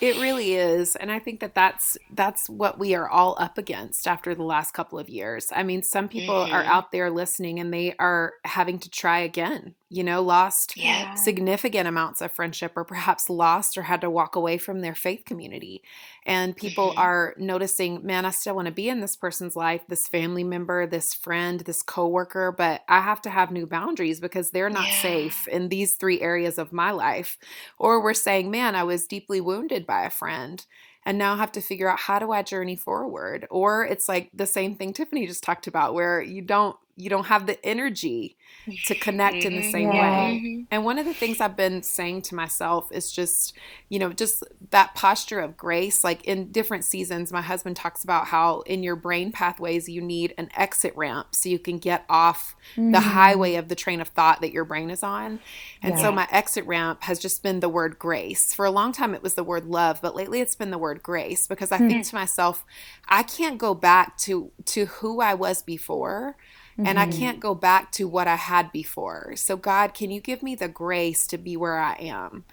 It 0.00 0.16
really 0.18 0.54
is, 0.54 0.96
and 0.96 1.10
I 1.10 1.18
think 1.18 1.40
that 1.40 1.54
that's 1.54 1.96
that's 2.10 2.48
what 2.50 2.78
we 2.78 2.94
are 2.94 3.08
all 3.08 3.36
up 3.38 3.56
against 3.58 4.06
after 4.06 4.34
the 4.34 4.42
last 4.42 4.72
couple 4.72 4.98
of 4.98 5.08
years. 5.08 5.48
I 5.54 5.62
mean, 5.62 5.82
some 5.82 6.08
people 6.08 6.46
are 6.50 6.64
Mhm. 6.64 6.68
out 6.68 6.92
there 6.92 7.10
listening 7.10 7.58
and 7.58 7.72
they 7.72 7.94
are 7.98 8.34
having 8.44 8.78
to 8.80 8.90
try 8.90 9.20
again. 9.20 9.74
You 9.88 10.04
know, 10.04 10.20
lost 10.22 10.76
Yeah. 10.76 11.06
significant 11.14 11.86
amounts 11.88 12.20
of 12.20 12.32
friendship 12.32 12.72
or 12.76 12.84
perhaps 12.84 13.30
lost 13.30 13.78
or 13.78 13.82
had 13.82 14.00
to 14.02 14.10
walk 14.10 14.36
away 14.36 14.58
from 14.58 14.80
their 14.80 14.94
faith 14.94 15.24
community. 15.24 15.82
And 16.26 16.56
people 16.56 16.92
Mhm. 16.92 16.94
are 16.96 17.34
noticing, 17.38 18.04
man, 18.04 18.24
I 18.24 18.30
still 18.30 18.54
want 18.56 18.66
to 18.66 18.72
be 18.72 18.88
in 18.88 19.00
this 19.00 19.16
person's 19.16 19.56
life, 19.56 19.82
this 19.88 20.08
family 20.08 20.42
member, 20.44 20.86
this 20.86 21.14
friend, 21.14 21.60
this 21.60 21.82
coworker, 21.82 22.52
but 22.56 22.82
I 22.88 23.00
have 23.00 23.20
to 23.22 23.30
have 23.30 23.50
new 23.50 23.66
boundaries 23.66 24.20
because 24.20 24.50
they're 24.50 24.70
not 24.70 24.92
Yeah. 24.92 24.94
safe 24.94 25.46
in 25.48 25.68
these 25.68 25.94
three 25.94 26.20
areas 26.20 26.58
of 26.58 26.72
my 26.72 26.90
life. 26.90 27.36
Or 27.78 28.02
we're 28.02 28.14
saying, 28.14 28.50
man, 28.50 28.74
I 28.74 28.82
was 28.84 28.93
deeply 29.06 29.40
wounded 29.40 29.86
by 29.86 30.04
a 30.04 30.10
friend 30.10 30.64
and 31.04 31.18
now 31.18 31.36
have 31.36 31.52
to 31.52 31.60
figure 31.60 31.90
out 31.90 31.98
how 31.98 32.18
do 32.18 32.32
I 32.32 32.42
journey 32.42 32.76
forward? 32.76 33.46
Or 33.50 33.84
it's 33.84 34.08
like 34.08 34.30
the 34.32 34.46
same 34.46 34.76
thing 34.76 34.92
Tiffany 34.92 35.26
just 35.26 35.44
talked 35.44 35.66
about 35.66 35.94
where 35.94 36.22
you 36.22 36.42
don't 36.42 36.76
you 36.96 37.10
don't 37.10 37.26
have 37.26 37.46
the 37.46 37.64
energy 37.64 38.36
to 38.84 38.94
connect 38.94 39.44
in 39.44 39.54
the 39.56 39.62
Mhm. 39.62 39.70
same 39.72 39.92
Yeah. 39.94 40.00
way. 40.00 40.40
Mhm. 40.40 40.66
And 40.70 40.84
one 40.84 40.98
of 40.98 41.06
the 41.06 41.14
things 41.14 41.40
I've 41.40 41.56
been 41.56 41.82
saying 41.82 42.22
to 42.22 42.34
myself 42.34 42.90
is 42.90 43.12
just, 43.12 43.54
you 43.88 43.98
know, 43.98 44.12
just 44.12 44.42
that 44.70 44.94
posture 44.94 45.40
of 45.40 45.56
grace. 45.56 46.02
Like 46.02 46.24
in 46.24 46.50
different 46.50 46.84
seasons, 46.84 47.32
my 47.32 47.42
husband 47.42 47.76
talks 47.76 48.02
about 48.02 48.26
how 48.26 48.60
in 48.62 48.82
your 48.82 48.96
brain 48.96 49.30
pathways, 49.32 49.88
you 49.88 50.02
need 50.02 50.34
an 50.36 50.50
exit 50.56 50.92
ramp 50.96 51.28
so 51.34 51.48
you 51.48 51.58
can 51.58 51.78
get 51.78 52.04
off 52.08 52.56
the 52.90 53.00
highway 53.00 53.54
of 53.54 53.68
the 53.68 53.74
train 53.74 54.00
of 54.00 54.08
thought 54.08 54.40
that 54.40 54.52
your 54.52 54.64
brain 54.64 54.90
is 54.90 55.02
on. 55.02 55.40
And 55.82 55.98
so 55.98 56.10
my 56.12 56.26
exit 56.30 56.66
ramp 56.66 57.02
has 57.04 57.18
just 57.18 57.42
been 57.42 57.60
the 57.60 57.68
word 57.68 57.98
grace. 57.98 58.52
For 58.52 58.64
a 58.64 58.70
long 58.70 58.92
time, 58.92 59.14
it 59.14 59.22
was 59.22 59.34
the 59.34 59.44
word 59.44 59.66
love, 59.66 60.00
but 60.02 60.16
lately 60.16 60.40
it's 60.40 60.56
been 60.56 60.70
the 60.70 60.78
word 60.78 61.02
grace 61.02 61.46
because 61.46 61.70
I 61.72 61.78
think 61.78 62.04
to 62.06 62.14
myself, 62.14 62.64
I 63.08 63.22
can't 63.22 63.58
go 63.58 63.74
back 63.74 64.16
to 64.18 64.50
to 64.66 64.86
who 64.86 65.20
I 65.20 65.34
was 65.34 65.62
before 65.62 66.36
and 66.82 66.98
I 66.98 67.06
can't 67.06 67.40
go 67.40 67.54
back 67.54 67.92
to 67.92 68.08
what 68.08 68.26
I 68.26 68.36
had 68.36 68.72
before. 68.72 69.34
So, 69.36 69.56
God, 69.56 69.94
can 69.94 70.10
you 70.10 70.20
give 70.20 70.42
me 70.42 70.54
the 70.54 70.68
grace 70.68 71.26
to 71.28 71.38
be 71.38 71.56
where 71.56 71.78
I 71.78 71.94
am 71.94 72.44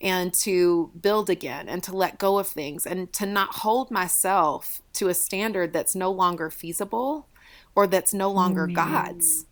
and 0.00 0.32
to 0.34 0.92
build 1.00 1.30
again 1.30 1.68
and 1.68 1.82
to 1.84 1.96
let 1.96 2.18
go 2.18 2.38
of 2.38 2.48
things 2.48 2.86
and 2.86 3.12
to 3.14 3.26
not 3.26 3.56
hold 3.56 3.90
myself 3.90 4.80
to 4.94 5.08
a 5.08 5.14
standard 5.14 5.72
that's 5.72 5.94
no 5.94 6.10
longer 6.10 6.50
feasible 6.50 7.28
or 7.74 7.86
that's 7.86 8.14
no 8.14 8.30
longer 8.30 8.66
God's? 8.66 9.46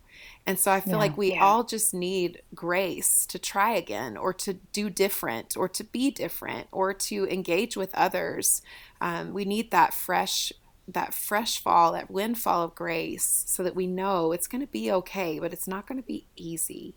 And 0.45 0.59
so 0.59 0.71
I 0.71 0.79
feel 0.81 0.99
Yeah. 0.99 0.99
like 0.99 1.17
we 1.17 1.33
Yeah. 1.33 1.39
all 1.41 1.63
just 1.63 1.93
need 1.93 2.41
grace 2.55 3.25
to 3.27 3.37
try 3.39 3.73
again 3.73 4.17
or 4.17 4.33
to 4.33 4.53
do 4.73 4.89
different 4.89 5.55
or 5.55 5.69
to 5.69 5.83
be 5.83 6.11
different 6.11 6.67
or 6.71 6.93
to 6.93 7.27
engage 7.29 7.77
with 7.77 7.93
others. 7.93 8.61
Um, 8.99 9.33
we 9.33 9.45
need 9.45 9.71
that 9.71 9.93
fresh 9.93 10.51
that 10.93 11.13
fresh 11.13 11.61
fall, 11.61 11.91
that 11.93 12.09
windfall 12.09 12.63
of 12.63 12.75
grace 12.75 13.43
so 13.47 13.63
that 13.63 13.75
we 13.75 13.87
know 13.87 14.31
it's 14.31 14.47
going 14.47 14.61
to 14.61 14.67
be 14.67 14.91
okay, 14.91 15.39
but 15.39 15.53
it's 15.53 15.67
not 15.67 15.87
going 15.87 16.01
to 16.01 16.07
be 16.07 16.27
easy. 16.35 16.95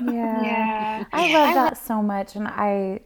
Yeah. 0.00 0.42
Yeah. 0.42 1.04
I 1.12 1.32
love 1.32 1.54
that 1.54 1.78
so 1.78 2.02
much, 2.02 2.36
and 2.36 2.46
I 2.46 3.00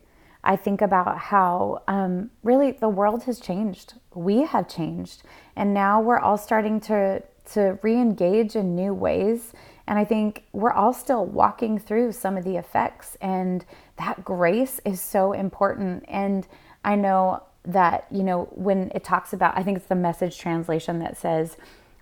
I 0.44 0.57
think 0.57 0.83
about 0.83 1.18
how 1.18 1.83
um, 1.88 2.31
really 2.42 2.72
the 2.72 2.88
world 2.88 3.22
has 3.25 3.40
changed. 3.40 3.94
We 4.14 4.42
have 4.42 4.68
changed, 4.68 5.22
and 5.57 5.72
now 5.72 6.01
we're 6.01 6.18
all 6.18 6.37
starting 6.37 6.81
to 6.81 7.22
to 7.53 7.79
re-engage 7.83 8.55
in 8.57 8.75
new 8.75 8.94
ways. 8.94 9.53
And 9.87 9.98
I 9.98 10.05
think 10.05 10.44
we're 10.53 10.72
all 10.72 10.92
still 10.92 11.27
walking 11.27 11.79
through 11.79 12.12
some 12.12 12.37
of 12.37 12.44
the 12.44 12.57
effects, 12.57 13.16
and 13.20 13.64
that 13.96 14.25
grace 14.25 14.81
is 14.85 15.01
so 15.01 15.33
important. 15.33 16.05
And 16.09 16.46
I 16.85 16.94
know 16.94 17.42
that 17.64 18.07
you 18.11 18.22
know 18.22 18.48
when 18.53 18.90
it 18.94 19.05
talks 19.05 19.33
about, 19.33 19.57
I 19.57 19.62
think 19.62 19.77
it's 19.77 19.87
the 19.87 19.94
message 19.94 20.38
translation 20.38 20.98
that 21.01 21.16
says, 21.16 21.57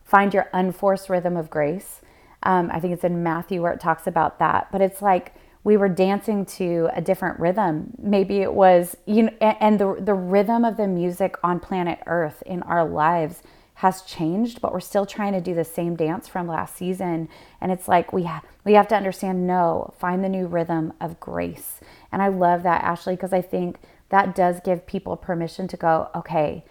"Find 0.05 0.33
your 0.33 0.49
unforced 0.53 1.09
rhythm 1.09 1.37
of 1.37 1.51
grace." 1.51 2.01
Um, 2.43 2.71
I 2.73 2.81
think 2.81 2.95
it's 2.95 3.05
in 3.05 3.23
Matthew 3.23 3.63
where 3.63 3.73
it 3.73 3.81
talks 3.81 4.07
about 4.07 4.39
that. 4.39 4.69
But 4.73 4.81
it's 4.81 5.03
like 5.03 5.35
we 5.63 5.77
were 5.77 5.89
dancing 5.89 6.47
to 6.47 6.89
a 6.95 7.03
different 7.03 7.39
rhythm. 7.39 7.93
Maybe 7.99 8.39
it 8.39 8.55
was 8.55 8.97
you 9.07 9.25
know, 9.25 9.33
and 9.41 9.79
the 9.79 9.97
the 10.01 10.15
rhythm 10.15 10.65
of 10.65 10.77
the 10.77 10.87
music 10.87 11.37
on 11.43 11.61
planet 11.61 12.01
Earth 12.07 12.43
in 12.47 12.63
our 12.63 12.85
lives 12.85 13.43
has 13.75 14.03
changed, 14.03 14.61
but 14.61 14.73
we're 14.75 14.81
still 14.81 15.07
trying 15.07 15.33
to 15.33 15.41
do 15.41 15.55
the 15.55 15.65
same 15.65 15.97
dance 15.97 16.29
from 16.29 16.47
last 16.47 16.77
season. 16.77 17.29
And 17.63 17.73
it's 17.73 17.89
like 17.89 18.13
we 18.13 18.25
ha- 18.25 18.43
we 18.65 18.75
have 18.75 18.89
to 18.89 18.97
understand. 18.97 19.47
No, 19.47 19.95
find 19.99 20.23
the 20.25 20.29
new 20.29 20.47
rhythm 20.47 20.93
of 21.01 21.19
grace. 21.21 21.81
And 22.13 22.21
I 22.23 22.29
love 22.29 22.63
that 22.65 22.83
Ashley 22.83 23.15
because 23.17 23.33
I 23.33 23.41
think 23.43 23.79
that 24.11 24.35
does 24.35 24.61
give 24.65 24.87
people 24.87 25.17
permission 25.17 25.67
to 25.69 25.77
go. 25.77 26.11
Okay, 26.15 26.65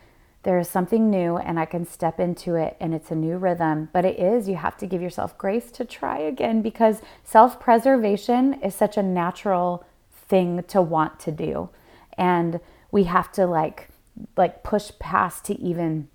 there 0.43 0.57
is 0.57 0.69
something 0.69 1.09
new 1.09 1.37
and 1.37 1.59
I 1.59 1.65
can 1.65 1.85
step 1.85 2.19
into 2.19 2.55
it 2.55 2.77
and 2.79 2.93
it's 2.93 3.11
a 3.11 3.15
new 3.15 3.37
rhythm. 3.37 3.89
But 3.91 4.05
it 4.05 4.19
is, 4.19 4.47
you 4.47 4.55
have 4.55 4.77
to 4.77 4.85
give 4.85 5.01
yourself 5.01 5.37
grace 5.37 5.71
to 5.71 5.85
try 5.85 6.19
again 6.19 6.61
because 6.61 7.01
self 7.23 7.59
preservation 7.59 8.61
is 8.61 8.73
such 8.73 8.97
a 8.97 9.03
natural 9.03 9.85
thing 10.11 10.63
to 10.63 10.81
want 10.81 11.19
to 11.21 11.31
do. 11.31 11.69
And 12.17 12.59
we 12.91 13.05
have 13.05 13.31
to 13.33 13.45
like, 13.45 13.89
like 14.37 14.63
push 14.63 14.91
past 14.99 15.45
to 15.45 15.59
even 15.59 16.07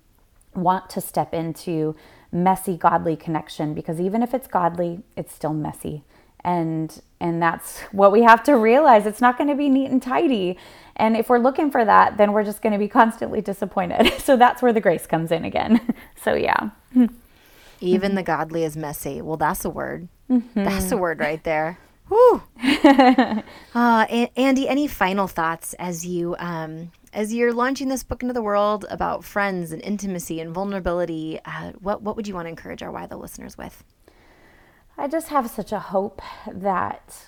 want 0.55 0.89
to 0.91 1.01
step 1.01 1.33
into 1.33 1.95
messy 2.31 2.77
godly 2.77 3.15
connection 3.15 3.73
because 3.73 3.99
even 3.99 4.23
if 4.23 4.33
it's 4.33 4.47
godly, 4.47 5.01
it's 5.15 5.33
still 5.33 5.53
messy. 5.53 6.03
And 6.43 7.01
and 7.19 7.41
that's 7.41 7.79
what 7.91 8.11
we 8.11 8.23
have 8.23 8.43
to 8.43 8.53
realize. 8.53 9.05
It's 9.05 9.21
not 9.21 9.37
going 9.37 9.49
to 9.49 9.55
be 9.55 9.69
neat 9.69 9.91
and 9.91 10.01
tidy. 10.01 10.57
And 10.97 11.17
if 11.17 11.27
we're 11.29 11.39
looking 11.39 11.71
for 11.71 11.83
that, 11.83 12.17
then 12.17 12.31
we're 12.31 12.43
just 12.45 12.61
going 12.61 12.73
to 12.73 12.79
be 12.79 12.87
constantly 12.87 13.41
disappointed. 13.41 14.13
So 14.19 14.37
that's 14.37 14.61
where 14.61 14.71
the 14.73 14.81
grace 14.81 15.05
comes 15.07 15.31
in 15.31 15.45
again. 15.45 15.93
So 16.23 16.33
yeah. 16.33 16.69
even 17.81 18.11
Mm-hmm. 18.11 18.15
the 18.15 18.23
godly 18.23 18.63
is 18.63 18.77
messy 18.77 19.21
well 19.21 19.35
that's 19.37 19.65
a 19.65 19.69
word 19.69 20.07
that's 20.55 20.91
a 20.93 20.97
word 20.97 21.19
right 21.19 21.43
there 21.43 21.77
Whew. 22.07 22.41
uh, 22.63 24.05
Andi, 24.07 24.65
any 24.67 24.87
final 24.87 25.27
thoughts 25.27 25.73
as 25.75 26.05
you 26.05 26.35
um, 26.39 26.91
as 27.13 27.33
you're 27.33 27.53
launching 27.53 27.89
this 27.89 28.03
book 28.03 28.21
into 28.21 28.33
the 28.33 28.41
world 28.41 28.85
about 28.89 29.23
friends 29.25 29.71
and 29.71 29.81
intimacy 29.81 30.39
and 30.39 30.53
vulnerability? 30.53 31.39
Uh, 31.45 31.71
what 31.81 32.01
what 32.01 32.15
would 32.15 32.27
you 32.27 32.33
want 32.35 32.45
to 32.45 32.49
encourage 32.49 32.81
our 32.83 32.91
Why 32.91 33.07
Though 33.07 33.17
listeners 33.17 33.57
with? 33.57 33.83
I 34.97 35.07
just 35.07 35.27
have 35.29 35.49
such 35.49 35.71
a 35.71 35.79
hope 35.79 36.21
that 36.47 37.25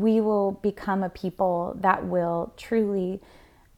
we 0.00 0.20
will 0.20 0.52
become 0.52 1.02
a 1.02 1.10
people 1.10 1.76
that 1.80 2.06
will 2.06 2.52
truly 2.56 3.20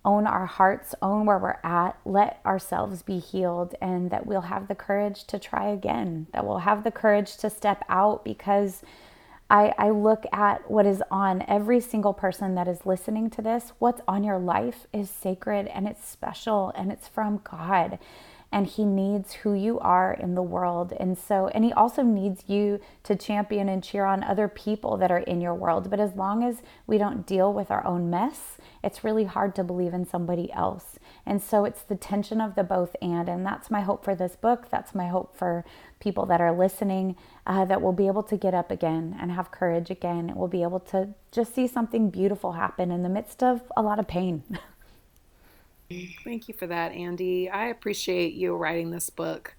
own 0.05 0.27
our 0.27 0.47
hearts, 0.47 0.95
own 1.03 1.27
where 1.27 1.39
we're 1.39 1.59
at, 1.63 1.99
let 2.05 2.41
ourselves 2.47 3.03
be 3.03 3.19
healed, 3.19 3.75
and 3.81 4.11
that 4.11 4.27
we'll 4.27 4.43
have 4.43 4.69
the 4.69 4.75
courage 4.75 5.25
to 5.25 5.39
try 5.39 5.69
again, 5.69 6.27
that 6.33 6.47
we'll 6.47 6.59
have 6.59 6.85
the 6.85 6.91
courage 6.91 7.37
to 7.37 7.51
step 7.51 7.85
out 7.89 8.25
because 8.25 8.83
I, 9.51 9.75
I 9.79 9.91
look 9.91 10.25
at 10.33 10.71
what 10.71 10.87
is 10.87 11.03
on 11.11 11.45
every 11.49 11.81
single 11.81 12.13
person 12.13 12.55
that 12.55 12.69
is 12.69 12.85
listening 12.85 13.31
to 13.31 13.43
this. 13.43 13.73
What's 13.79 14.03
on 14.07 14.23
your 14.23 14.39
life 14.39 14.87
is 14.93 15.09
sacred 15.09 15.67
and 15.69 15.89
it's 15.89 16.07
special 16.07 16.73
and 16.77 16.93
it's 16.93 17.09
from 17.09 17.41
God. 17.45 17.99
And 18.51 18.67
he 18.67 18.85
needs 18.85 19.35
who 19.35 19.53
you 19.53 19.79
are 19.81 20.13
in 20.15 20.35
the 20.35 20.43
world. 20.43 20.95
And 20.99 21.19
so, 21.19 21.49
and 21.49 21.65
he 21.65 21.73
also 21.73 22.03
needs 22.03 22.45
you 22.47 22.81
to 23.03 23.15
champion 23.15 23.69
and 23.69 23.85
cheer 23.85 24.05
on 24.05 24.25
other 24.25 24.49
people 24.49 24.97
that 24.97 25.11
are 25.11 25.19
in 25.19 25.41
your 25.41 25.55
world. 25.55 25.91
But 25.91 26.01
as 26.01 26.15
long 26.15 26.43
as 26.43 26.63
we 26.87 26.97
don't 26.97 27.27
deal 27.27 27.53
with 27.53 27.71
our 27.71 27.87
own 27.87 28.09
mess, 28.09 28.57
it's 28.83 29.05
really 29.05 29.25
hard 29.25 29.55
to 29.57 29.65
believe 29.65 29.93
in 29.93 30.07
somebody 30.07 30.51
else. 30.53 30.99
And 31.27 31.43
so 31.43 31.67
it's 31.67 31.83
the 31.83 31.97
tension 31.97 32.41
of 32.41 32.55
the 32.55 32.65
both 32.65 32.97
and. 33.03 33.29
And 33.29 33.45
that's 33.45 33.71
my 33.71 33.83
hope 33.83 34.03
for 34.03 34.15
this 34.15 34.35
book. 34.35 34.71
That's 34.71 34.95
my 34.95 35.09
hope 35.09 35.37
for 35.37 35.65
people 36.01 36.25
that 36.27 36.41
are 36.41 36.57
listening 36.57 37.17
uh, 37.47 37.67
that 37.67 37.83
will 37.83 37.93
be 37.93 38.07
able 38.07 38.23
to 38.23 38.37
get 38.37 38.55
up 38.55 38.71
again 38.71 39.17
and 39.21 39.31
have 39.33 39.51
courage 39.51 39.91
again. 39.91 40.33
We'll 40.35 40.49
be 40.49 40.63
able 40.63 40.81
to 40.81 41.11
just 41.33 41.55
see 41.55 41.67
something 41.67 42.09
beautiful 42.09 42.53
happen 42.53 42.91
in 42.91 43.03
the 43.03 43.09
midst 43.11 43.43
of 43.43 43.61
a 43.77 43.83
lot 43.83 43.99
of 43.99 44.09
pain. 44.09 44.43
Thank 45.91 46.49
you 46.49 46.55
for 46.55 46.67
that, 46.67 46.93
Andi. 46.93 47.53
I 47.53 47.67
appreciate 47.67 48.35
you 48.35 48.55
writing 48.55 48.91
this 48.91 49.11
book 49.11 49.57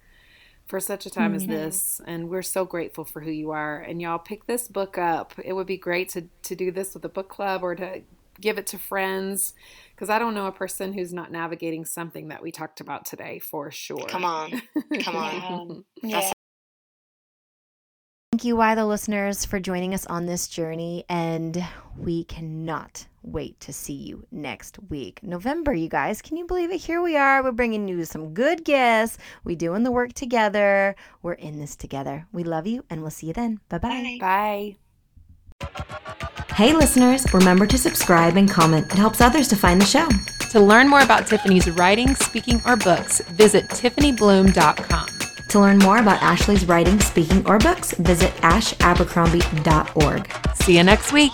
for 0.66 0.78
such 0.78 1.04
a 1.04 1.10
time 1.10 1.34
mm-hmm. 1.34 1.36
as 1.36 1.46
this 1.46 2.00
and 2.06 2.28
we're 2.28 2.42
so 2.42 2.64
grateful 2.64 3.04
for 3.04 3.20
who 3.22 3.30
you 3.32 3.50
are 3.50 3.80
and 3.80 4.00
y'all 4.00 4.20
pick 4.20 4.46
this 4.46 4.68
book 4.68 4.96
up 4.96 5.34
it 5.44 5.52
would 5.52 5.66
be 5.66 5.76
great 5.76 6.08
to, 6.08 6.28
to 6.42 6.54
do 6.54 6.70
this 6.70 6.94
with 6.94 7.04
a 7.04 7.08
book 7.08 7.28
club 7.28 7.64
or 7.64 7.74
to 7.74 8.00
give 8.40 8.58
it 8.58 8.66
to 8.68 8.78
friends 8.78 9.54
because 9.94 10.08
I 10.08 10.18
don't 10.18 10.34
know 10.34 10.46
a 10.46 10.52
person 10.52 10.92
who's 10.92 11.12
not 11.12 11.30
navigating 11.30 11.84
something 11.84 12.28
that 12.28 12.42
we 12.42 12.50
talked 12.50 12.80
about 12.80 13.04
today 13.04 13.38
for 13.38 13.70
sure. 13.70 14.06
Come 14.06 14.24
on. 14.24 14.62
Come 15.00 15.16
on. 15.16 15.84
yeah. 16.02 16.32
Thank 18.32 18.44
you, 18.44 18.56
Why 18.56 18.74
Though 18.74 18.86
listeners, 18.86 19.44
for 19.44 19.60
joining 19.60 19.92
us 19.92 20.06
on 20.06 20.24
this 20.24 20.48
journey. 20.48 21.04
And 21.08 21.62
we 21.98 22.24
cannot 22.24 23.06
wait 23.22 23.58
to 23.60 23.72
see 23.72 23.94
you 23.94 24.26
next 24.30 24.78
week. 24.88 25.20
November, 25.22 25.72
you 25.72 25.88
guys. 25.88 26.22
Can 26.22 26.36
you 26.36 26.46
believe 26.46 26.70
it? 26.70 26.78
Here 26.78 27.02
we 27.02 27.16
are. 27.16 27.42
We're 27.42 27.52
bringing 27.52 27.88
you 27.88 28.04
some 28.04 28.34
good 28.34 28.64
guests. 28.64 29.18
We're 29.44 29.56
doing 29.56 29.82
the 29.82 29.90
work 29.90 30.12
together. 30.12 30.94
We're 31.22 31.34
in 31.34 31.58
this 31.58 31.76
together. 31.76 32.26
We 32.32 32.44
love 32.44 32.66
you, 32.66 32.84
and 32.90 33.02
we'll 33.02 33.10
see 33.10 33.28
you 33.28 33.32
then. 33.32 33.60
Bye-bye. 33.68 34.18
Bye. 34.20 34.76
Hey, 36.54 36.72
listeners, 36.72 37.32
remember 37.32 37.66
to 37.66 37.78
subscribe 37.78 38.36
and 38.36 38.50
comment. 38.50 38.92
It 38.92 38.98
helps 38.98 39.20
others 39.20 39.48
to 39.48 39.56
find 39.56 39.80
the 39.80 39.86
show. 39.86 40.08
To 40.50 40.60
learn 40.60 40.88
more 40.88 41.00
about 41.00 41.26
Tiffany's 41.26 41.70
writing, 41.70 42.14
speaking, 42.14 42.60
or 42.66 42.76
books, 42.76 43.20
visit 43.28 43.68
TiffanyBluhm.com. 43.68 45.08
To 45.50 45.60
learn 45.60 45.78
more 45.78 45.98
about 45.98 46.22
Ashley's 46.22 46.66
writing, 46.66 47.00
speaking, 47.00 47.46
or 47.46 47.58
books, 47.58 47.92
visit 47.92 48.32
ashabercrombie.org. 48.36 50.56
See 50.56 50.76
you 50.76 50.84
next 50.84 51.12
week. 51.12 51.32